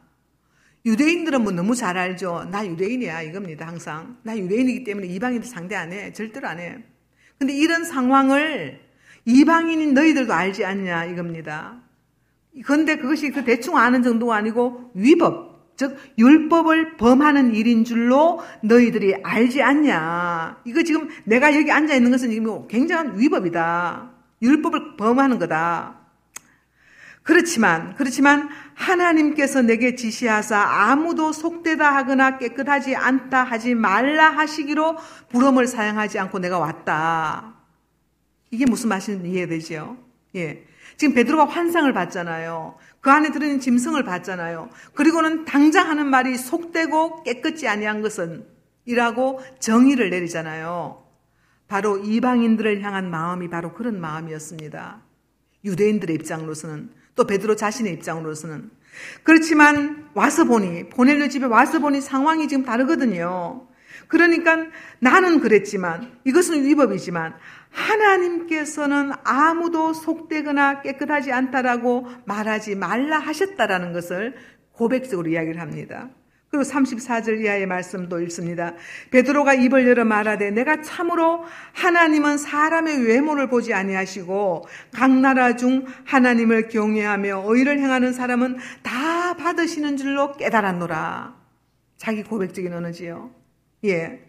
유대인들은 0.85 1.43
뭐 1.43 1.51
너무 1.51 1.75
잘 1.75 1.97
알죠. 1.97 2.47
나 2.51 2.65
유대인이야 2.65 3.21
이겁니다 3.23 3.65
항상. 3.65 4.17
나 4.23 4.37
유대인이기 4.37 4.83
때문에 4.83 5.07
이방인들 5.07 5.47
상대 5.47 5.75
안 5.75 5.91
해. 5.93 6.11
절대로 6.13 6.47
안 6.47 6.59
해. 6.59 6.83
근데 7.39 7.53
이런 7.53 7.83
상황을 7.83 8.79
이방인인 9.25 9.93
너희들도 9.93 10.33
알지 10.33 10.65
않냐 10.65 11.05
이겁니다. 11.05 11.81
그런데 12.65 12.97
그것이 12.97 13.31
그 13.31 13.43
대충 13.43 13.77
아는 13.77 14.03
정도가 14.03 14.35
아니고 14.35 14.91
위법, 14.93 15.52
즉 15.75 15.97
율법을 16.17 16.97
범하는 16.97 17.55
일인 17.55 17.83
줄로 17.83 18.41
너희들이 18.61 19.15
알지 19.23 19.61
않냐. 19.61 20.61
이거 20.65 20.83
지금 20.83 21.09
내가 21.23 21.55
여기 21.55 21.71
앉아 21.71 21.95
있는 21.95 22.11
것은 22.11 22.29
지금 22.29 22.67
굉장한 22.67 23.19
위법이다. 23.19 24.11
율법을 24.41 24.97
범하는 24.97 25.39
거다. 25.39 25.99
그렇지만 27.23 27.95
그렇지만 27.95 28.49
하나님께서 28.75 29.61
내게 29.61 29.95
지시하사 29.95 30.59
아무도 30.59 31.31
속되다 31.31 31.95
하거나 31.95 32.37
깨끗하지 32.37 32.95
않다 32.95 33.43
하지 33.43 33.75
말라 33.75 34.29
하시기로 34.29 34.97
부름을 35.29 35.67
사용하지 35.67 36.19
않고 36.19 36.39
내가 36.39 36.59
왔다. 36.59 37.55
이게 38.51 38.65
무슨 38.65 38.89
말인지 38.89 39.27
이해되죠? 39.27 39.97
예. 40.35 40.65
지금 40.97 41.15
베드로가 41.15 41.45
환상을 41.45 41.91
봤잖아요. 41.93 42.75
그 43.03 43.11
안에 43.11 43.31
들어있는 43.31 43.59
짐승을 43.59 44.05
봤잖아요. 44.05 44.69
그리고는 44.93 45.43
당장 45.43 45.89
하는 45.89 46.07
말이 46.07 46.37
속되고 46.37 47.23
깨끗지 47.23 47.67
아니한 47.67 48.01
것은 48.01 48.45
이라고 48.85 49.41
정의를 49.59 50.09
내리잖아요. 50.09 51.03
바로 51.67 51.97
이방인들을 51.97 52.81
향한 52.81 53.11
마음이 53.11 53.49
바로 53.49 53.73
그런 53.73 53.99
마음이었습니다. 53.99 55.01
유대인들의 55.65 56.15
입장으로서는 56.15 56.91
또 57.15 57.27
베드로 57.27 57.57
자신의 57.57 57.91
입장으로서는 57.91 58.71
그렇지만 59.23 60.09
와서 60.13 60.45
보니 60.45 60.87
보넬료 60.87 61.27
집에 61.27 61.45
와서 61.45 61.79
보니 61.79 61.99
상황이 61.99 62.47
지금 62.47 62.63
다르거든요. 62.63 63.67
그러니까 64.13 64.67
나는 64.99 65.39
그랬지만 65.39 66.19
이것은 66.23 66.65
위법이지만 66.65 67.33
하나님께서는 67.71 69.11
아무도 69.23 69.93
속되거나 69.93 70.83
깨끗하지 70.83 71.31
않다라고 71.31 72.07
말하지 72.25 72.75
말라 72.75 73.17
하셨다라는 73.17 73.91
것을 73.91 74.35
고백적으로 74.71 75.31
이야기를 75.31 75.59
합니다. 75.59 76.11
그리고 76.49 76.63
34절 76.63 77.41
이하의 77.41 77.65
말씀도 77.65 78.21
읽습니다. 78.21 78.75
베드로가 79.09 79.55
입을 79.55 79.87
열어 79.87 80.05
말하되 80.05 80.51
내가 80.51 80.83
참으로 80.83 81.43
하나님은 81.73 82.37
사람의 82.37 83.07
외모를 83.07 83.49
보지 83.49 83.73
아니하시고 83.73 84.67
각 84.93 85.11
나라 85.11 85.55
중 85.55 85.87
하나님을 86.05 86.67
경외하며 86.67 87.45
의를 87.47 87.79
행하는 87.79 88.13
사람은 88.13 88.57
다 88.83 89.35
받으시는 89.37 89.97
줄로 89.97 90.33
깨달았노라. 90.33 91.35
자기 91.97 92.21
고백적인 92.21 92.71
언어지요. 92.71 93.42
예. 93.85 94.19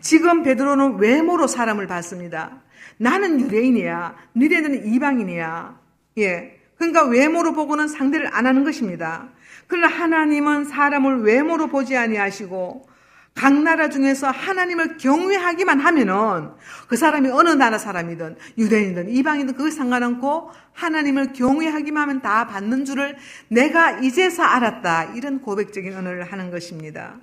지금 0.00 0.42
베드로는 0.42 0.98
외모로 0.98 1.46
사람을 1.46 1.86
봤습니다. 1.86 2.62
나는 2.96 3.40
유대인이야. 3.40 4.14
너희는 4.32 4.86
이방인이야. 4.86 5.78
예. 6.18 6.60
그러니까 6.76 7.04
외모로 7.04 7.52
보고는 7.52 7.88
상대를 7.88 8.34
안 8.34 8.46
하는 8.46 8.64
것입니다. 8.64 9.28
그러나 9.66 9.88
하나님은 9.88 10.64
사람을 10.64 11.22
외모로 11.22 11.68
보지 11.68 11.96
아니하시고 11.96 12.88
각 13.34 13.52
나라 13.62 13.88
중에서 13.88 14.30
하나님을 14.30 14.96
경외하기만 14.96 15.78
하면은 15.78 16.50
그 16.88 16.96
사람이 16.96 17.28
어느 17.30 17.50
나라 17.50 17.78
사람이든 17.78 18.36
유대인이든 18.56 19.10
이방이든 19.10 19.54
그것 19.54 19.72
상관없고 19.72 20.50
하나님을 20.72 21.34
경외하기만 21.34 22.02
하면 22.02 22.22
다 22.22 22.48
받는 22.48 22.84
줄을 22.84 23.16
내가 23.48 24.00
이제서 24.00 24.42
알았다. 24.42 25.12
이런 25.14 25.40
고백적인 25.40 25.94
언어를 25.94 26.24
하는 26.24 26.50
것입니다. 26.50 27.16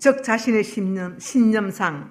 즉 0.00 0.24
자신의 0.24 0.64
신념, 0.64 1.18
신념상 1.20 2.10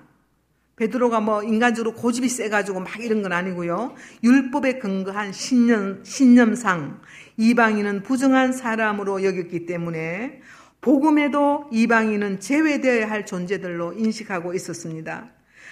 베드로가 0.75 1.19
뭐 1.19 1.43
인간적으로 1.43 1.93
고집이 1.95 2.29
세가지고 2.29 2.79
막 2.79 3.03
이런 3.03 3.21
건 3.23 3.33
아니고요. 3.33 3.95
율법에 4.23 4.77
근거한 4.77 5.33
신념, 5.33 6.01
신념상 6.03 7.01
이방인은 7.35 8.03
부정한 8.03 8.53
사람으로 8.53 9.23
여겼기 9.23 9.65
때문에 9.65 10.41
복음에도 10.81 11.67
이방인은 11.73 12.39
제외되어야 12.39 13.09
할 13.09 13.25
존재들로 13.25 13.93
인식하고 13.93 14.53
있었습니다. 14.53 15.31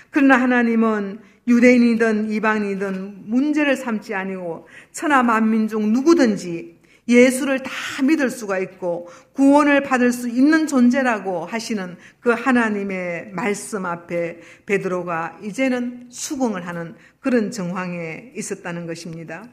그러나 0.10 0.42
하나님은 0.42 1.20
유대인이든 1.48 2.32
이방인이든 2.32 3.30
문제를 3.30 3.78
삼지 3.78 4.16
아니고 4.16 4.68
천하 4.92 5.22
만민 5.22 5.68
중 5.68 5.94
누구든지 5.94 6.77
예수를 7.08 7.64
다 7.64 7.72
믿을 8.04 8.30
수가 8.30 8.60
있고 8.60 9.10
구원을 9.34 9.84
받을 9.84 10.12
수 10.12 10.28
있는 10.28 10.68
존재라고 10.68 11.46
하시는 11.46 11.98
그 12.20 12.32
하나님의 12.32 13.32
말씀 13.32 13.86
앞에 13.86 14.42
베드로가 14.66 15.40
이제는 15.44 16.08
수긍을 16.12 16.68
하는 16.68 16.96
그런 17.20 17.52
정황에 17.52 18.34
있었다는 18.36 18.88
것입니다. 18.88 19.46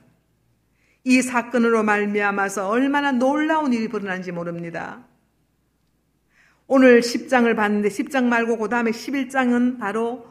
이 1.04 1.22
사건으로 1.22 1.82
말미암아서 1.82 2.68
얼마나 2.68 3.12
놀라운 3.12 3.72
일이 3.72 3.88
벌어난지 3.88 4.32
모릅니다. 4.32 5.06
오늘 6.66 7.00
10장을 7.00 7.54
봤는데 7.54 7.88
10장 7.90 8.24
말고 8.24 8.56
그 8.56 8.68
다음에 8.68 8.90
11장은 8.90 9.78
바로 9.78 10.26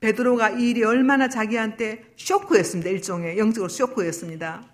베드로가 0.00 0.50
이 0.50 0.70
일이 0.70 0.84
얼마나 0.84 1.28
자기한테 1.28 2.12
쇼크였습니다. 2.16 2.90
일종의 2.90 3.38
영적으로 3.38 3.68
쇼크였습니다. 3.68 4.71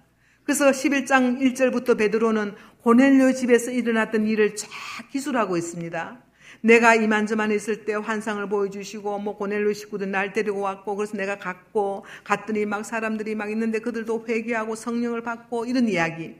그래서 0.48 0.70
11장 0.70 1.42
1절부터 1.42 1.98
베드로는 1.98 2.54
고넬료 2.80 3.34
집에서 3.34 3.70
일어났던 3.70 4.26
일을 4.26 4.56
쫙 4.56 4.70
기술하고 5.12 5.58
있습니다. 5.58 6.22
내가 6.62 6.94
이만저만 6.94 7.52
있을 7.52 7.84
때 7.84 7.92
환상을 7.92 8.48
보여주시고 8.48 9.18
뭐 9.18 9.36
고넬로 9.36 9.74
식구들 9.74 10.10
날 10.10 10.32
데리고 10.32 10.60
왔고 10.60 10.96
그래서 10.96 11.18
내가 11.18 11.38
갔고 11.38 12.06
갔더니 12.24 12.64
막 12.64 12.86
사람들이 12.86 13.34
막 13.34 13.50
있는데 13.50 13.80
그들도 13.80 14.24
회개하고 14.26 14.74
성령을 14.74 15.22
받고 15.22 15.66
이런 15.66 15.86
이야기. 15.86 16.36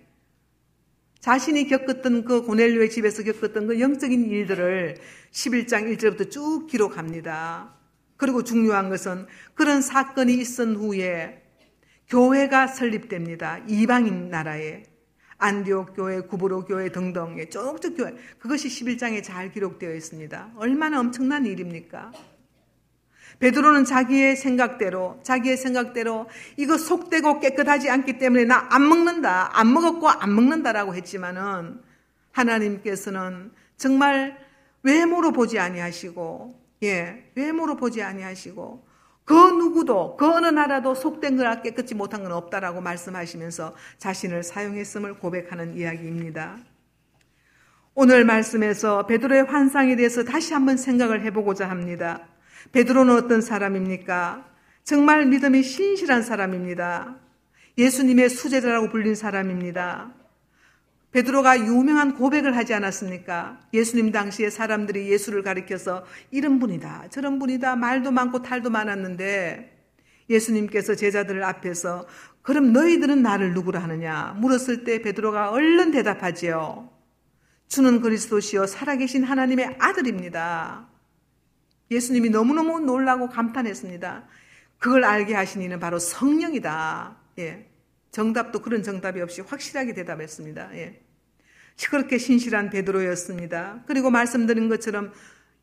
자신이 1.21 1.69
겪었던 1.69 2.25
그 2.25 2.45
고넬료의 2.45 2.89
집에서 2.89 3.23
겪었던 3.23 3.67
그 3.67 3.79
영적인 3.79 4.31
일들을 4.31 4.97
11장 5.33 5.95
1절부터 5.99 6.31
쭉 6.31 6.67
기록합니다. 6.67 7.75
그리고 8.17 8.43
중요한 8.43 8.89
것은 8.89 9.27
그런 9.55 9.83
사건이 9.83 10.33
있은 10.33 10.77
후에 10.77 11.38
교회가 12.09 12.69
설립됩니다. 12.69 13.59
이방인 13.69 14.31
나라에. 14.31 14.85
안디옥 15.41 15.95
교회, 15.95 16.21
구브로 16.21 16.65
교회 16.65 16.91
등등의 16.91 17.51
쪽쪽 17.51 17.97
교회 17.97 18.13
그것이 18.41 18.69
11장에 18.69 19.23
잘 19.23 19.53
기록되어 19.53 19.95
있습니다. 19.95 20.53
얼마나 20.57 20.99
엄청난 20.99 21.47
일입니까? 21.47 22.11
베드로는 23.39 23.85
자기의 23.85 24.35
생각대로 24.35 25.21
자기의 25.23 25.57
생각대로 25.57 26.27
이거 26.57 26.77
속되고 26.77 27.39
깨끗하지 27.39 27.89
않기 27.89 28.19
때문에 28.19 28.47
나 28.47 28.67
안 28.71 28.89
먹는다. 28.89 29.57
안 29.57 29.73
먹었고 29.73 30.09
안 30.09 30.35
먹는다라고 30.35 30.97
했지만은 30.97 31.81
하나님께서는 32.33 33.53
정말 33.77 34.37
외모로 34.83 35.31
보지 35.31 35.61
아니하시고 35.61 36.61
예, 36.83 37.31
외모로 37.37 37.77
보지 37.77 38.03
아니하시고 38.03 38.88
그 39.29 39.35
누구도 39.35 40.17
그 40.17 40.27
어느 40.27 40.47
나라도 40.47 40.95
속된 40.95 41.37
거나 41.37 41.61
깨끗이 41.61 41.95
못한 41.95 42.23
건 42.23 42.33
없다라고 42.33 42.81
말씀하시면서 42.81 43.77
자신을 43.99 44.43
사용했음을 44.43 45.19
고백하는 45.19 45.77
이야기입니다. 45.77 46.57
오늘 47.95 48.25
말씀에서 48.25 49.07
베드로의 49.07 49.45
환상에 49.45 49.97
대해서 49.97 50.25
다시 50.25 50.55
한번 50.55 50.79
생각을 50.79 51.23
해보고자 51.27 51.69
합니다. 51.69 52.27
베드로는 52.73 53.15
어떤 53.15 53.43
사람입니까? 53.43 54.47
정말 54.83 55.27
믿음이 55.27 55.63
신실한 55.63 56.23
사람입니다. 56.23 57.17
예수님의 57.77 58.31
수제자라고 58.31 58.89
불린 58.89 59.15
사람입니다. 59.15 60.11
베드로가 61.13 61.59
유명한 61.61 62.15
고백을 62.15 62.57
하지 62.57 62.75
않았습니까? 62.75 63.61
예수님 63.73 64.13
당시에 64.13 64.51
사람들이 64.51 65.11
예수를 65.11 65.43
가리켜서 65.43 66.05
이런 66.31 66.59
분이다, 66.59 67.09
저런 67.11 67.39
분이다, 67.39 67.77
말도 67.77 68.11
많고 68.11 68.43
탈도 68.43 68.71
많았는데 68.71 69.77
예수님께서 70.29 70.95
제자들 70.95 71.43
앞에서 71.43 72.07
그럼 72.43 72.73
너희들은 72.73 73.23
나를 73.23 73.55
누구라 73.55 73.83
하느냐 73.83 74.35
물었을 74.39 74.85
때 74.85 75.01
베드로가 75.01 75.51
얼른 75.51 75.91
대답하지요. 75.93 76.91
주는 77.69 78.01
그리스도시요 78.01 78.67
살아계신 78.67 79.25
하나님의 79.25 79.77
아들입니다. 79.79 80.89
예수님이 81.91 82.31
너무너무 82.31 82.81
놀라고 82.81 83.29
감탄했습니다. 83.29 84.27
그걸 84.79 85.05
알게 85.05 85.35
하신 85.35 85.63
이는 85.63 85.81
바로 85.81 85.99
성령이다. 85.99 87.17
예. 87.39 87.68
정답도 88.11 88.61
그런 88.61 88.83
정답이 88.83 89.21
없이 89.21 89.41
확실하게 89.41 89.95
대답했습니다. 89.95 90.71
예. 90.75 91.03
그렇게 91.91 92.19
신실한 92.19 92.71
베드로였습니다. 92.71 93.85
그리고 93.87 94.11
말씀드린 94.11 94.69
것처럼 94.69 95.13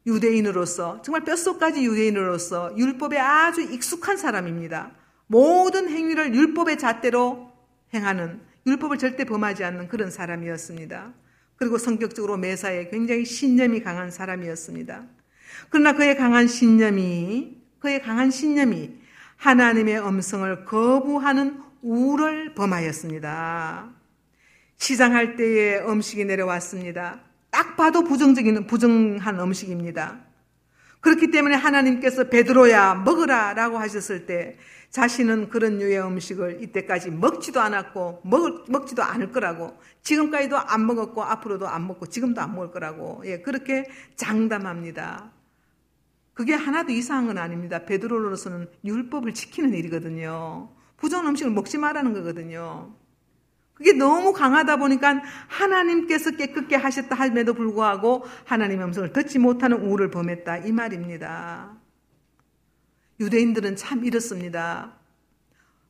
유대인으로서 0.08 1.02
정말 1.02 1.24
뼛속까지 1.24 1.84
유대인으로서 1.84 2.78
율법에 2.78 3.18
아주 3.18 3.62
익숙한 3.62 4.18
사람입니다. 4.18 4.92
모든 5.28 5.90
행위를 5.90 6.34
율법의 6.34 6.78
잣대로 6.78 7.52
행하는 7.94 8.40
율법을 8.68 8.98
절대 8.98 9.26
범하지 9.26 9.64
않는 9.64 9.88
그런 9.88 10.12
사람이었습니다. 10.12 11.14
그리고 11.58 11.78
성격적으로 11.78 12.38
매사에 12.38 12.90
굉장히 12.90 13.26
신념이 13.26 13.82
강한 13.82 14.12
사람이었습니다. 14.12 15.04
그러나 15.70 15.94
그의 15.94 16.16
강한 16.18 16.48
신념이 16.48 17.58
그의 17.80 18.02
강한 18.02 18.32
신념이 18.32 18.92
하나님의 19.38 20.00
음성을 20.06 20.66
거부하는 20.66 21.65
우를 21.86 22.56
범하였습니다. 22.56 23.92
시장할 24.78 25.36
때에 25.36 25.80
음식이 25.82 26.26
내려왔습니다. 26.26 27.22
딱 27.52 27.78
봐도 27.78 28.04
부정적인 28.04 28.66
부정한 28.66 29.40
음식입니다. 29.40 30.20
그렇기 31.00 31.30
때문에 31.30 31.54
하나님께서 31.56 32.30
베드로야 32.30 32.96
먹으라라고 32.96 33.78
하셨을 33.78 34.26
때 34.26 34.58
자신은 34.90 35.50
그런 35.50 35.78
류의 35.78 36.02
음식을 36.02 36.64
이때까지 36.64 37.12
먹지도 37.12 37.62
않았고 37.62 38.22
먹, 38.24 38.66
먹지도 38.72 39.04
않을 39.04 39.32
거라고 39.32 39.78
지금까지도 40.02 40.58
안 40.58 40.88
먹었고 40.88 41.24
앞으로도 41.24 41.68
안 41.68 41.86
먹고 41.86 42.08
지금도 42.08 42.42
안 42.42 42.56
먹을 42.56 42.72
거라고 42.72 43.22
예 43.26 43.42
그렇게 43.42 43.86
장담합니다. 44.16 45.32
그게 46.34 46.56
하나도 46.56 46.92
이상한 46.92 47.28
건 47.28 47.38
아닙니다. 47.38 47.86
베드로로서는 47.86 48.70
율법을 48.84 49.36
지키는 49.36 49.76
일이거든요. 49.76 50.70
부정한 50.98 51.28
음식을 51.28 51.52
먹지 51.52 51.78
말라는 51.78 52.14
거거든요. 52.14 52.96
그게 53.74 53.92
너무 53.92 54.32
강하다 54.32 54.78
보니까 54.78 55.22
하나님께서 55.48 56.32
깨끗게 56.32 56.76
하셨다 56.78 57.14
함에도 57.16 57.54
불구하고 57.54 58.24
하나님의 58.46 58.86
음성을 58.86 59.12
듣지 59.12 59.38
못하는 59.38 59.82
우를 59.82 60.10
범했다 60.12 60.60
이 60.60 60.72
말입니다. 60.72 61.76
유대인들은 63.20 63.76
참 63.76 64.06
이렇습니다. 64.06 64.94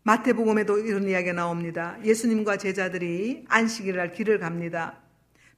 마태복음에도 0.03 0.79
이런 0.79 1.07
이야기가 1.07 1.33
나옵니다. 1.33 1.97
예수님과 2.03 2.57
제자들이 2.57 3.45
안식일 3.47 3.95
날 3.97 4.11
길을 4.11 4.39
갑니다. 4.39 4.97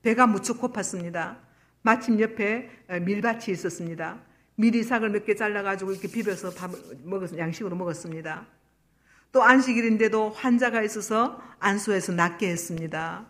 배가 0.04 0.28
무척 0.28 0.62
고팠습니다. 0.62 1.38
마침 1.82 2.20
옆에 2.20 2.70
밀밭이 3.02 3.46
있었습니다. 3.50 4.20
미리삭을 4.56 5.10
몇 5.10 5.26
개 5.26 5.36
잘라가지고 5.36 5.92
이렇게 5.92 6.08
비벼서 6.10 6.52
밥 6.52 6.72
먹었, 7.04 7.38
양식으로 7.38 7.76
먹었습니다. 7.76 8.48
또 9.32 9.44
안식일인데도 9.44 10.30
환자가 10.30 10.82
있어서 10.84 11.42
안수해서 11.60 12.14
낫게 12.14 12.50
했습니다. 12.50 13.28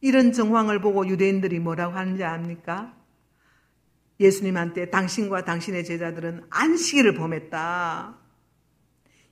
이런 0.00 0.32
정황을 0.32 0.80
보고 0.80 1.06
유대인들이 1.06 1.58
뭐라고 1.58 1.96
하는지 1.96 2.22
압니까? 2.22 2.94
예수님한테 4.20 4.90
당신과 4.90 5.44
당신의 5.44 5.84
제자들은 5.84 6.46
안식일을 6.50 7.14
범했다. 7.14 8.18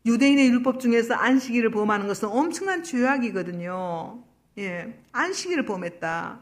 유대인의 0.06 0.48
율법 0.50 0.80
중에서 0.80 1.14
안식일을 1.14 1.70
범하는 1.70 2.06
것은 2.06 2.28
엄청난 2.28 2.82
죄악이거든요. 2.82 4.22
예, 4.58 5.02
안식일을 5.12 5.64
범했다. 5.64 6.40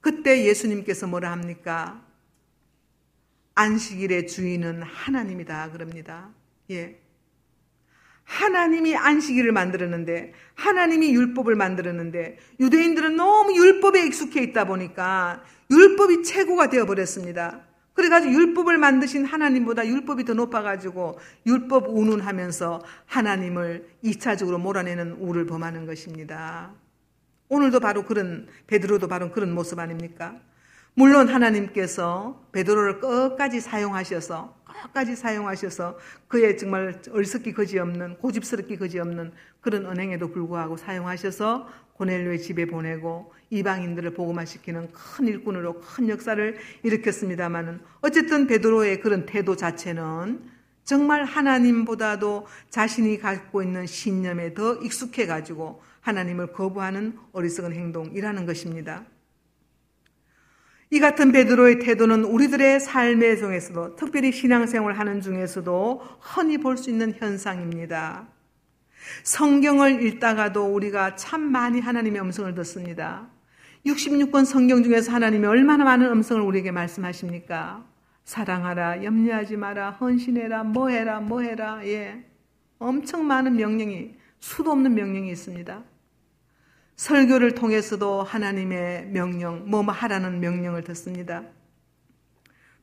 그때 0.00 0.44
예수님께서 0.44 1.06
뭐라 1.06 1.30
합니까? 1.32 2.04
안식일의 3.54 4.26
주인은 4.26 4.82
하나님이다. 4.82 5.70
그럽니다. 5.72 6.30
예. 6.70 7.00
하나님이 8.26 8.96
안식일을 8.96 9.52
만들었는데, 9.52 10.34
하나님이 10.54 11.14
율법을 11.14 11.54
만들었는데, 11.54 12.36
유대인들은 12.60 13.16
너무 13.16 13.56
율법에 13.56 14.04
익숙해 14.06 14.42
있다 14.42 14.66
보니까, 14.66 15.42
율법이 15.70 16.22
최고가 16.22 16.68
되어 16.68 16.84
버렸습니다. 16.84 17.62
그래가지고 17.94 18.34
율법을 18.34 18.76
만드신 18.76 19.24
하나님보다 19.24 19.86
율법이 19.86 20.26
더 20.26 20.34
높아가지고 20.34 21.18
율법 21.46 21.88
운운하면서 21.88 22.82
하나님을 23.06 23.88
2차적으로 24.04 24.60
몰아내는 24.60 25.12
우를 25.12 25.46
범하는 25.46 25.86
것입니다. 25.86 26.72
오늘도 27.48 27.80
바로 27.80 28.04
그런 28.04 28.48
베드로도 28.66 29.08
바로 29.08 29.30
그런 29.30 29.52
모습 29.52 29.78
아닙니까? 29.78 30.36
물론 30.92 31.28
하나님께서 31.28 32.42
베드로를 32.52 33.00
끝까지 33.00 33.60
사용하셔서 33.60 34.54
끝까지 34.82 35.16
사용하셔서 35.16 35.98
그의 36.28 36.56
정말 36.56 37.00
얼석기 37.10 37.52
거지없는 37.52 38.18
고집스럽기 38.18 38.76
거지없는 38.76 39.32
그런 39.60 39.86
은행에도 39.86 40.30
불구하고 40.30 40.76
사용하셔서 40.76 41.68
고넬료의 41.94 42.40
집에 42.40 42.66
보내고 42.66 43.32
이방인들을 43.50 44.14
복음화시키는 44.14 44.92
큰 44.92 45.28
일꾼으로 45.28 45.80
큰 45.80 46.08
역사를 46.08 46.56
일으켰습니다마는 46.82 47.80
어쨌든 48.02 48.46
베드로의 48.46 49.00
그런 49.00 49.26
태도 49.26 49.56
자체는 49.56 50.56
정말 50.84 51.24
하나님보다도 51.24 52.46
자신이 52.70 53.18
갖고 53.18 53.62
있는 53.62 53.86
신념에 53.86 54.54
더 54.54 54.76
익숙해 54.76 55.26
가지고 55.26 55.82
하나님을 56.00 56.52
거부하는 56.52 57.18
어리석은 57.32 57.72
행동이라는 57.72 58.46
것입니다. 58.46 59.04
이 60.90 61.00
같은 61.00 61.32
베드로의 61.32 61.80
태도는 61.80 62.24
우리들의 62.24 62.78
삶의 62.78 63.38
중에서도 63.38 63.96
특별히 63.96 64.30
신앙생활 64.30 64.94
하는 64.94 65.20
중에서도 65.20 66.02
흔히 66.20 66.58
볼 66.58 66.76
수 66.76 66.90
있는 66.90 67.12
현상입니다. 67.16 68.28
성경을 69.24 70.02
읽다가도 70.02 70.72
우리가 70.72 71.16
참 71.16 71.40
많이 71.40 71.80
하나님의 71.80 72.20
음성을 72.20 72.54
듣습니다. 72.56 73.28
66권 73.84 74.44
성경 74.44 74.82
중에서 74.82 75.12
하나님이 75.12 75.46
얼마나 75.46 75.84
많은 75.84 76.10
음성을 76.10 76.42
우리에게 76.42 76.70
말씀하십니까? 76.72 77.84
사랑하라, 78.24 79.04
염려하지 79.04 79.56
마라, 79.56 79.90
헌신해라, 79.92 80.64
뭐해라, 80.64 81.20
뭐해라, 81.20 81.86
예. 81.86 82.24
엄청 82.78 83.26
많은 83.26 83.56
명령이, 83.56 84.14
수도 84.40 84.72
없는 84.72 84.94
명령이 84.94 85.30
있습니다. 85.30 85.82
설교를 86.96 87.54
통해서도 87.54 88.22
하나님의 88.22 89.06
명령, 89.06 89.68
뭐 89.68 89.82
하라는 89.82 90.40
명령을 90.40 90.82
듣습니다. 90.84 91.44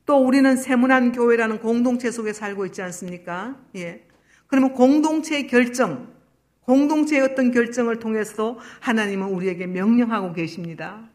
또 0.06 0.24
우리는 0.24 0.56
세문안 0.56 1.12
교회라는 1.12 1.60
공동체 1.60 2.10
속에 2.10 2.32
살고 2.32 2.66
있지 2.66 2.82
않습니까? 2.82 3.56
예. 3.76 4.06
그러면 4.46 4.72
공동체의 4.74 5.48
결정, 5.48 6.12
공동체의 6.60 7.22
어떤 7.22 7.50
결정을 7.50 7.98
통해서 7.98 8.58
하나님은 8.80 9.28
우리에게 9.28 9.66
명령하고 9.66 10.32
계십니다. 10.32 11.08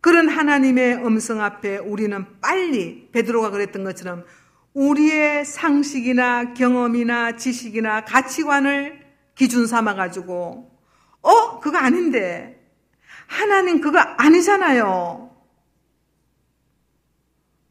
그런 0.00 0.28
하나님의 0.28 1.04
음성 1.04 1.40
앞에 1.40 1.78
우리는 1.78 2.24
빨리 2.40 3.08
베드로가 3.12 3.50
그랬던 3.50 3.84
것처럼 3.84 4.24
우리의 4.72 5.44
상식이나 5.44 6.54
경험이나 6.54 7.36
지식이나 7.36 8.04
가치관을 8.04 9.04
기준 9.34 9.66
삼아 9.66 9.94
가지고 9.94 10.75
어 11.26 11.58
그거 11.60 11.78
아닌데 11.78 12.56
하나님 13.26 13.80
그거 13.80 13.98
아니잖아요. 13.98 15.26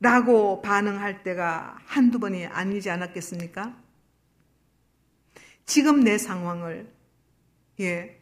라고 0.01 0.61
반응할 0.61 1.23
때가 1.23 1.77
한두 1.85 2.19
번이 2.19 2.45
아니지 2.45 2.89
않았겠습니까? 2.89 3.75
지금 5.65 6.01
내 6.03 6.17
상황을, 6.17 6.91
예, 7.79 8.21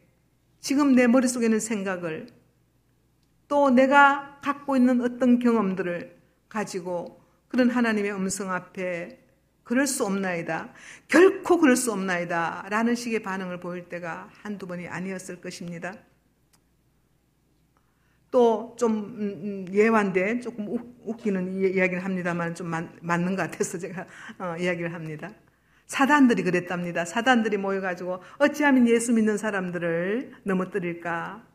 지금 0.62 0.96
내 0.96 1.08
머릿속에 1.08 1.48
있는 1.48 1.60
생각을, 1.60 2.28
또 3.48 3.70
내가 3.70 4.40
갖고 4.42 4.78
있는 4.78 5.02
어떤 5.02 5.40
경험들을 5.40 6.16
가지고 6.48 7.22
그런 7.50 7.70
하나님의 7.70 8.14
음성 8.14 8.52
앞에 8.52 9.23
그럴 9.64 9.88
수 9.88 10.06
없나이다. 10.06 10.74
결코 11.08 11.58
그럴 11.58 11.76
수 11.76 11.92
없나이다. 11.92 12.66
라는 12.70 12.96
식의 12.96 13.24
반응을 13.24 13.60
보일 13.60 13.90
때가 13.90 14.30
한두 14.42 14.68
번이 14.68 14.88
아니었을 14.88 15.42
것입니다. 15.42 15.94
또좀 18.34 18.92
음, 18.92 19.66
음, 19.70 19.74
예완데 19.74 20.40
조금 20.40 20.68
웃기는 21.06 21.76
이야기를 21.76 22.04
합니다만 22.04 22.56
좀 22.56 22.72
맞는 23.02 23.36
것 23.36 23.44
같아서 23.44 23.78
제가 23.78 24.08
어, 24.40 24.56
이야기를 24.58 24.94
합니다. 24.94 25.30
사단들이 25.86 26.42
그랬답니다. 26.42 27.06
사단들이 27.06 27.58
모여가지고 27.58 28.24
어찌하면 28.40 28.88
예수 28.88 29.14
믿는 29.14 29.38
사람들을 29.38 30.34
넘어뜨릴까. 30.44 31.53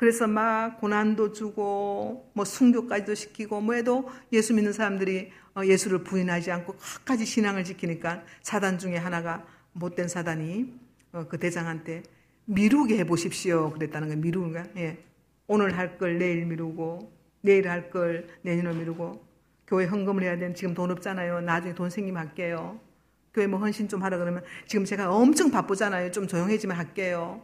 그래서 0.00 0.26
막 0.26 0.80
고난도 0.80 1.32
주고 1.34 2.30
뭐 2.32 2.46
순교까지도 2.46 3.14
시키고 3.14 3.60
뭐 3.60 3.74
해도 3.74 4.08
예수 4.32 4.54
믿는 4.54 4.72
사람들이 4.72 5.30
어, 5.54 5.62
예수를 5.62 6.04
부인하지 6.04 6.50
않고 6.52 6.76
끝까지 6.78 7.26
신앙을 7.26 7.64
지키니까 7.64 8.22
사단 8.40 8.78
중에 8.78 8.96
하나가 8.96 9.46
못된 9.74 10.08
사단이 10.08 10.72
어, 11.12 11.26
그 11.28 11.38
대장한테 11.38 12.02
미루게 12.46 12.96
해 12.96 13.04
보십시오. 13.04 13.72
그랬다는 13.72 14.08
거예요. 14.08 14.22
미루가. 14.22 14.64
예. 14.78 15.04
오늘 15.46 15.76
할 15.76 15.98
걸 15.98 16.16
내일 16.16 16.46
미루고 16.46 17.12
내일 17.42 17.68
할 17.68 17.90
걸 17.90 18.26
내년을 18.40 18.76
미루고 18.76 19.22
교회 19.66 19.84
헌금을 19.84 20.22
해야 20.22 20.38
되는 20.38 20.54
지금 20.54 20.72
돈 20.72 20.90
없잖아요. 20.92 21.42
나중에 21.42 21.74
돈 21.74 21.90
생기면 21.90 22.26
할게요. 22.26 22.80
교회 23.34 23.46
뭐 23.46 23.60
헌신 23.60 23.86
좀 23.86 24.02
하라 24.02 24.16
그러면 24.16 24.42
지금 24.66 24.86
제가 24.86 25.14
엄청 25.14 25.50
바쁘잖아요. 25.50 26.10
좀 26.10 26.26
조용해지면 26.26 26.74
할게요. 26.74 27.42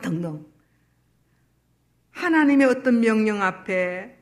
등등. 0.00 0.46
하나님의 2.10 2.66
어떤 2.66 3.00
명령 3.00 3.42
앞에 3.42 4.16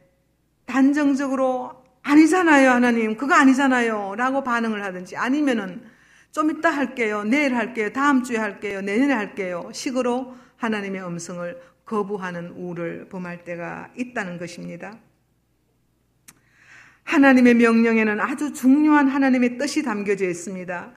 단정적으로 0.67 1.85
아니잖아요, 2.03 2.71
하나님. 2.71 3.17
그거 3.17 3.35
아니잖아요. 3.35 4.15
라고 4.17 4.45
반응을 4.45 4.85
하든지 4.85 5.17
아니면은 5.17 5.83
좀 6.31 6.51
이따 6.51 6.71
할게요. 6.71 7.25
내일 7.25 7.55
할게요. 7.55 7.91
다음 7.93 8.23
주에 8.23 8.37
할게요. 8.37 8.83
내년에 8.83 9.13
할게요. 9.15 9.71
식으로 9.73 10.37
하나님의 10.57 11.05
음성을 11.05 11.61
거부하는 11.85 12.51
우를 12.51 13.09
범할 13.09 13.45
때가 13.45 13.91
있다는 13.97 14.39
것입니다. 14.39 14.99
하나님의 17.05 17.55
명령에는 17.55 18.21
아주 18.21 18.53
중요한 18.53 19.09
하나님의 19.09 19.59
뜻이 19.59 19.83
담겨져 19.83 20.29
있습니다. 20.29 20.93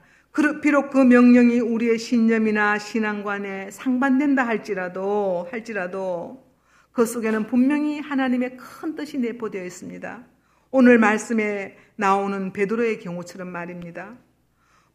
비록 0.61 0.91
그 0.91 0.99
명령이 0.99 1.59
우리의 1.59 1.97
신념이나 1.97 2.77
신앙관에 2.77 3.71
상반된다 3.71 4.45
할지라도, 4.45 5.47
할지라도, 5.51 6.45
그 6.91 7.05
속에는 7.05 7.47
분명히 7.47 7.99
하나님의 7.99 8.57
큰 8.57 8.95
뜻이 8.95 9.17
내포되어 9.17 9.63
있습니다. 9.63 10.23
오늘 10.71 10.99
말씀에 10.99 11.77
나오는 11.95 12.53
베드로의 12.53 12.99
경우처럼 12.99 13.49
말입니다. 13.49 14.15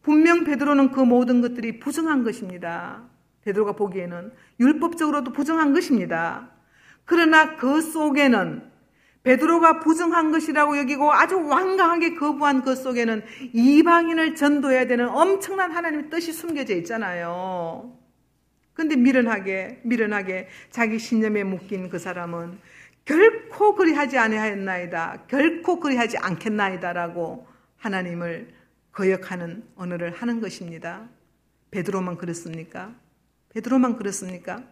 분명 0.03 0.45
베드로는 0.45 0.91
그 0.93 1.01
모든 1.01 1.41
것들이 1.41 1.81
부정한 1.81 2.25
것입니다. 2.25 3.03
베드로가 3.43 3.73
보기에는 3.73 4.33
율법적으로도 4.61 5.33
부정한 5.33 5.73
것입니다. 5.73 6.51
그러나 7.05 7.57
그 7.57 7.81
속에는 7.81 8.63
베드로가 9.25 9.81
부정한 9.81 10.31
것이라고 10.31 10.79
여기고 10.79 11.13
아주 11.13 11.43
완강하게 11.47 12.15
거부한 12.15 12.63
그 12.63 12.77
속에는 12.77 13.25
이방인을 13.55 14.35
전도해야 14.37 14.87
되는 14.87 15.09
엄청난 15.09 15.73
하나님의 15.73 16.11
뜻이 16.11 16.33
숨겨져 16.33 16.75
있잖아요. 16.77 17.99
근데 18.75 18.97
미련하게, 18.97 19.81
미련하게 19.85 20.49
자기 20.71 20.99
신념에 20.99 21.43
묶인 21.43 21.89
그 21.89 21.99
사람은 21.99 22.59
결코 23.07 23.75
그리하지 23.75 24.19
아니하였나이다. 24.19 25.25
결코 25.29 25.81
그리하지 25.81 26.19
않겠나이다라고 26.19 27.47
하나님을 27.79 28.53
거역하는 28.93 29.65
언어를 29.77 30.13
하는 30.13 30.41
것입니다. 30.41 31.09
베드로만 31.71 32.19
그렇습니까? 32.19 32.95
베드로만 33.51 33.97
그렇습니까? 33.97 34.63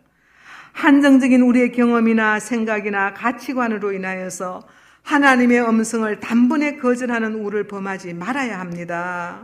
한정적인 0.72 1.42
우리의 1.42 1.72
경험이나 1.72 2.40
생각이나 2.40 3.14
가치관으로 3.14 3.92
인하여서 3.92 4.62
하나님의 5.02 5.68
음성을 5.68 6.20
단번에 6.20 6.76
거절하는 6.76 7.34
우를 7.34 7.66
범하지 7.66 8.14
말아야 8.14 8.58
합니다. 8.58 9.42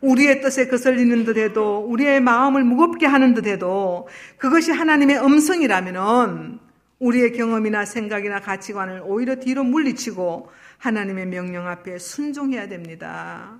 우리의 0.00 0.40
뜻에 0.40 0.66
거슬리는 0.66 1.24
듯 1.24 1.38
해도 1.38 1.84
우리의 1.88 2.20
마음을 2.20 2.64
무겁게 2.64 3.06
하는 3.06 3.34
듯 3.34 3.46
해도 3.46 4.08
그것이 4.36 4.72
하나님의 4.72 5.24
음성이라면은 5.24 6.58
우리의 6.98 7.32
경험이나 7.32 7.84
생각이나 7.84 8.40
가치관을 8.40 9.02
오히려 9.04 9.36
뒤로 9.36 9.64
물리치고 9.64 10.50
하나님의 10.78 11.26
명령 11.26 11.68
앞에 11.68 11.98
순종해야 11.98 12.68
됩니다. 12.68 13.58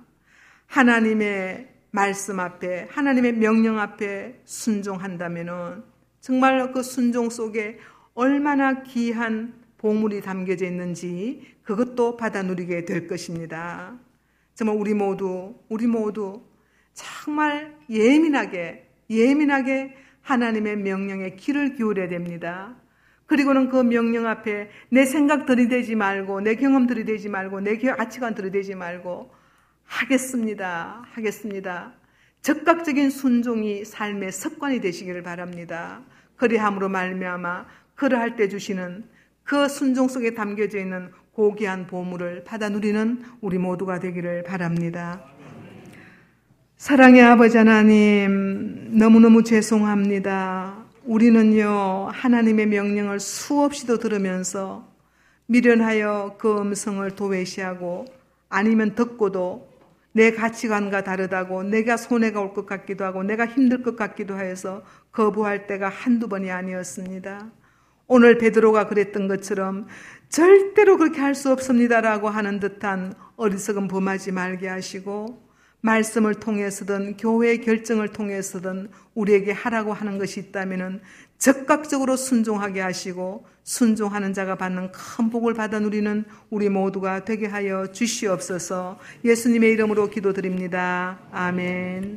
하나님의 0.67 1.69
말씀 1.91 2.39
앞에, 2.39 2.87
하나님의 2.91 3.33
명령 3.33 3.79
앞에 3.79 4.41
순종한다면은 4.45 5.83
정말 6.23 6.71
그 6.71 6.83
순종 6.83 7.29
속에 7.29 7.79
얼마나 8.13 8.81
귀한 8.83 9.53
보물이 9.77 10.21
담겨져 10.21 10.65
있는지 10.65 11.45
그것도 11.63 12.15
받아 12.15 12.41
누리게 12.43 12.85
될 12.85 13.07
것입니다. 13.07 13.99
정말 14.55 14.77
우리 14.77 14.93
모두, 14.93 15.53
우리 15.67 15.85
모두 15.85 16.41
정말 16.93 17.75
예민하게, 17.89 18.89
예민하게 19.09 19.97
하나님의 20.21 20.77
명령에 20.77 21.31
귀를 21.31 21.75
기울여야 21.75 22.07
됩니다. 22.07 22.77
그리고는 23.25 23.67
그 23.67 23.83
명령 23.83 24.25
앞에 24.25 24.69
내 24.91 25.03
생각 25.03 25.45
들이대지 25.45 25.95
말고, 25.95 26.39
내 26.39 26.55
경험 26.55 26.87
들이대지 26.87 27.27
말고, 27.27 27.59
내 27.59 27.77
가치관 27.77 28.33
들이대지 28.33 28.75
말고, 28.75 29.29
하겠습니다. 29.83 31.03
하겠습니다. 31.11 31.93
적극적인 32.43 33.09
순종이 33.09 33.85
삶의 33.85 34.31
습관이 34.31 34.79
되시기를 34.81 35.23
바랍니다. 35.23 36.01
그리함으로 36.43 36.89
말미암아 36.89 37.65
그러할 37.95 38.35
때 38.35 38.49
주시는 38.49 39.05
그 39.45 39.69
순종 39.69 40.09
속에 40.09 40.33
담겨져 40.33 40.77
있는 40.77 41.09
고귀한 41.31 41.87
보물을 41.87 42.43
받아 42.43 42.67
누리는 42.67 43.23
우리 43.39 43.57
모두가 43.57 43.99
되기를 43.99 44.43
바랍니다. 44.43 45.23
사랑의 46.75 47.21
아버지 47.21 47.57
하나님, 47.57 48.97
너무너무 48.97 49.43
죄송합니다. 49.43 50.83
우리는요, 51.05 52.09
하나님의 52.11 52.65
명령을 52.67 53.21
수없이도 53.21 53.99
들으면서 53.99 54.91
미련하여 55.45 56.35
그 56.37 56.57
음성을 56.59 57.09
도외시하고 57.11 58.05
아니면 58.49 58.95
듣고도 58.95 59.69
내 60.13 60.31
가치관과 60.31 61.03
다르다고 61.03 61.63
내가 61.63 61.97
손해가 61.97 62.39
올 62.41 62.53
것 62.53 62.65
같기도 62.65 63.03
하고 63.05 63.23
내가 63.23 63.45
힘들 63.47 63.81
것 63.83 63.95
같기도 63.95 64.37
해서 64.37 64.83
거부할 65.11 65.67
때가 65.67 65.89
한두 65.89 66.27
번이 66.27 66.51
아니었습니다. 66.51 67.51
오늘 68.07 68.37
베드로가 68.37 68.87
그랬던 68.87 69.27
것처럼 69.27 69.87
절대로 70.29 70.97
그렇게 70.97 71.19
할 71.21 71.35
수 71.35 71.51
없습니다라고 71.51 72.29
하는 72.29 72.59
듯한 72.59 73.13
어리석은 73.37 73.87
범하지 73.87 74.31
말게 74.33 74.67
하시고 74.67 75.41
말씀을 75.81 76.35
통해서든 76.35 77.17
교회의 77.17 77.61
결정을 77.61 78.09
통해서든 78.09 78.89
우리에게 79.15 79.51
하라고 79.51 79.93
하는 79.93 80.17
것이 80.17 80.39
있다면은 80.39 81.01
적극적으로 81.43 82.15
순종하게 82.15 82.79
하시고 82.79 83.45
순종하는 83.65 84.33
자가 84.33 84.55
받는 84.55 84.93
큰 84.93 85.29
복을 85.29 85.53
받아 85.53 85.77
누리는 85.77 86.23
우리 86.49 86.69
모두가 86.69 87.25
되게 87.25 87.47
하여 87.47 87.87
주시옵소서 87.91 88.97
예수님의 89.25 89.71
이름으로 89.73 90.09
기도드립니다. 90.09 91.19
아멘. 91.33 92.11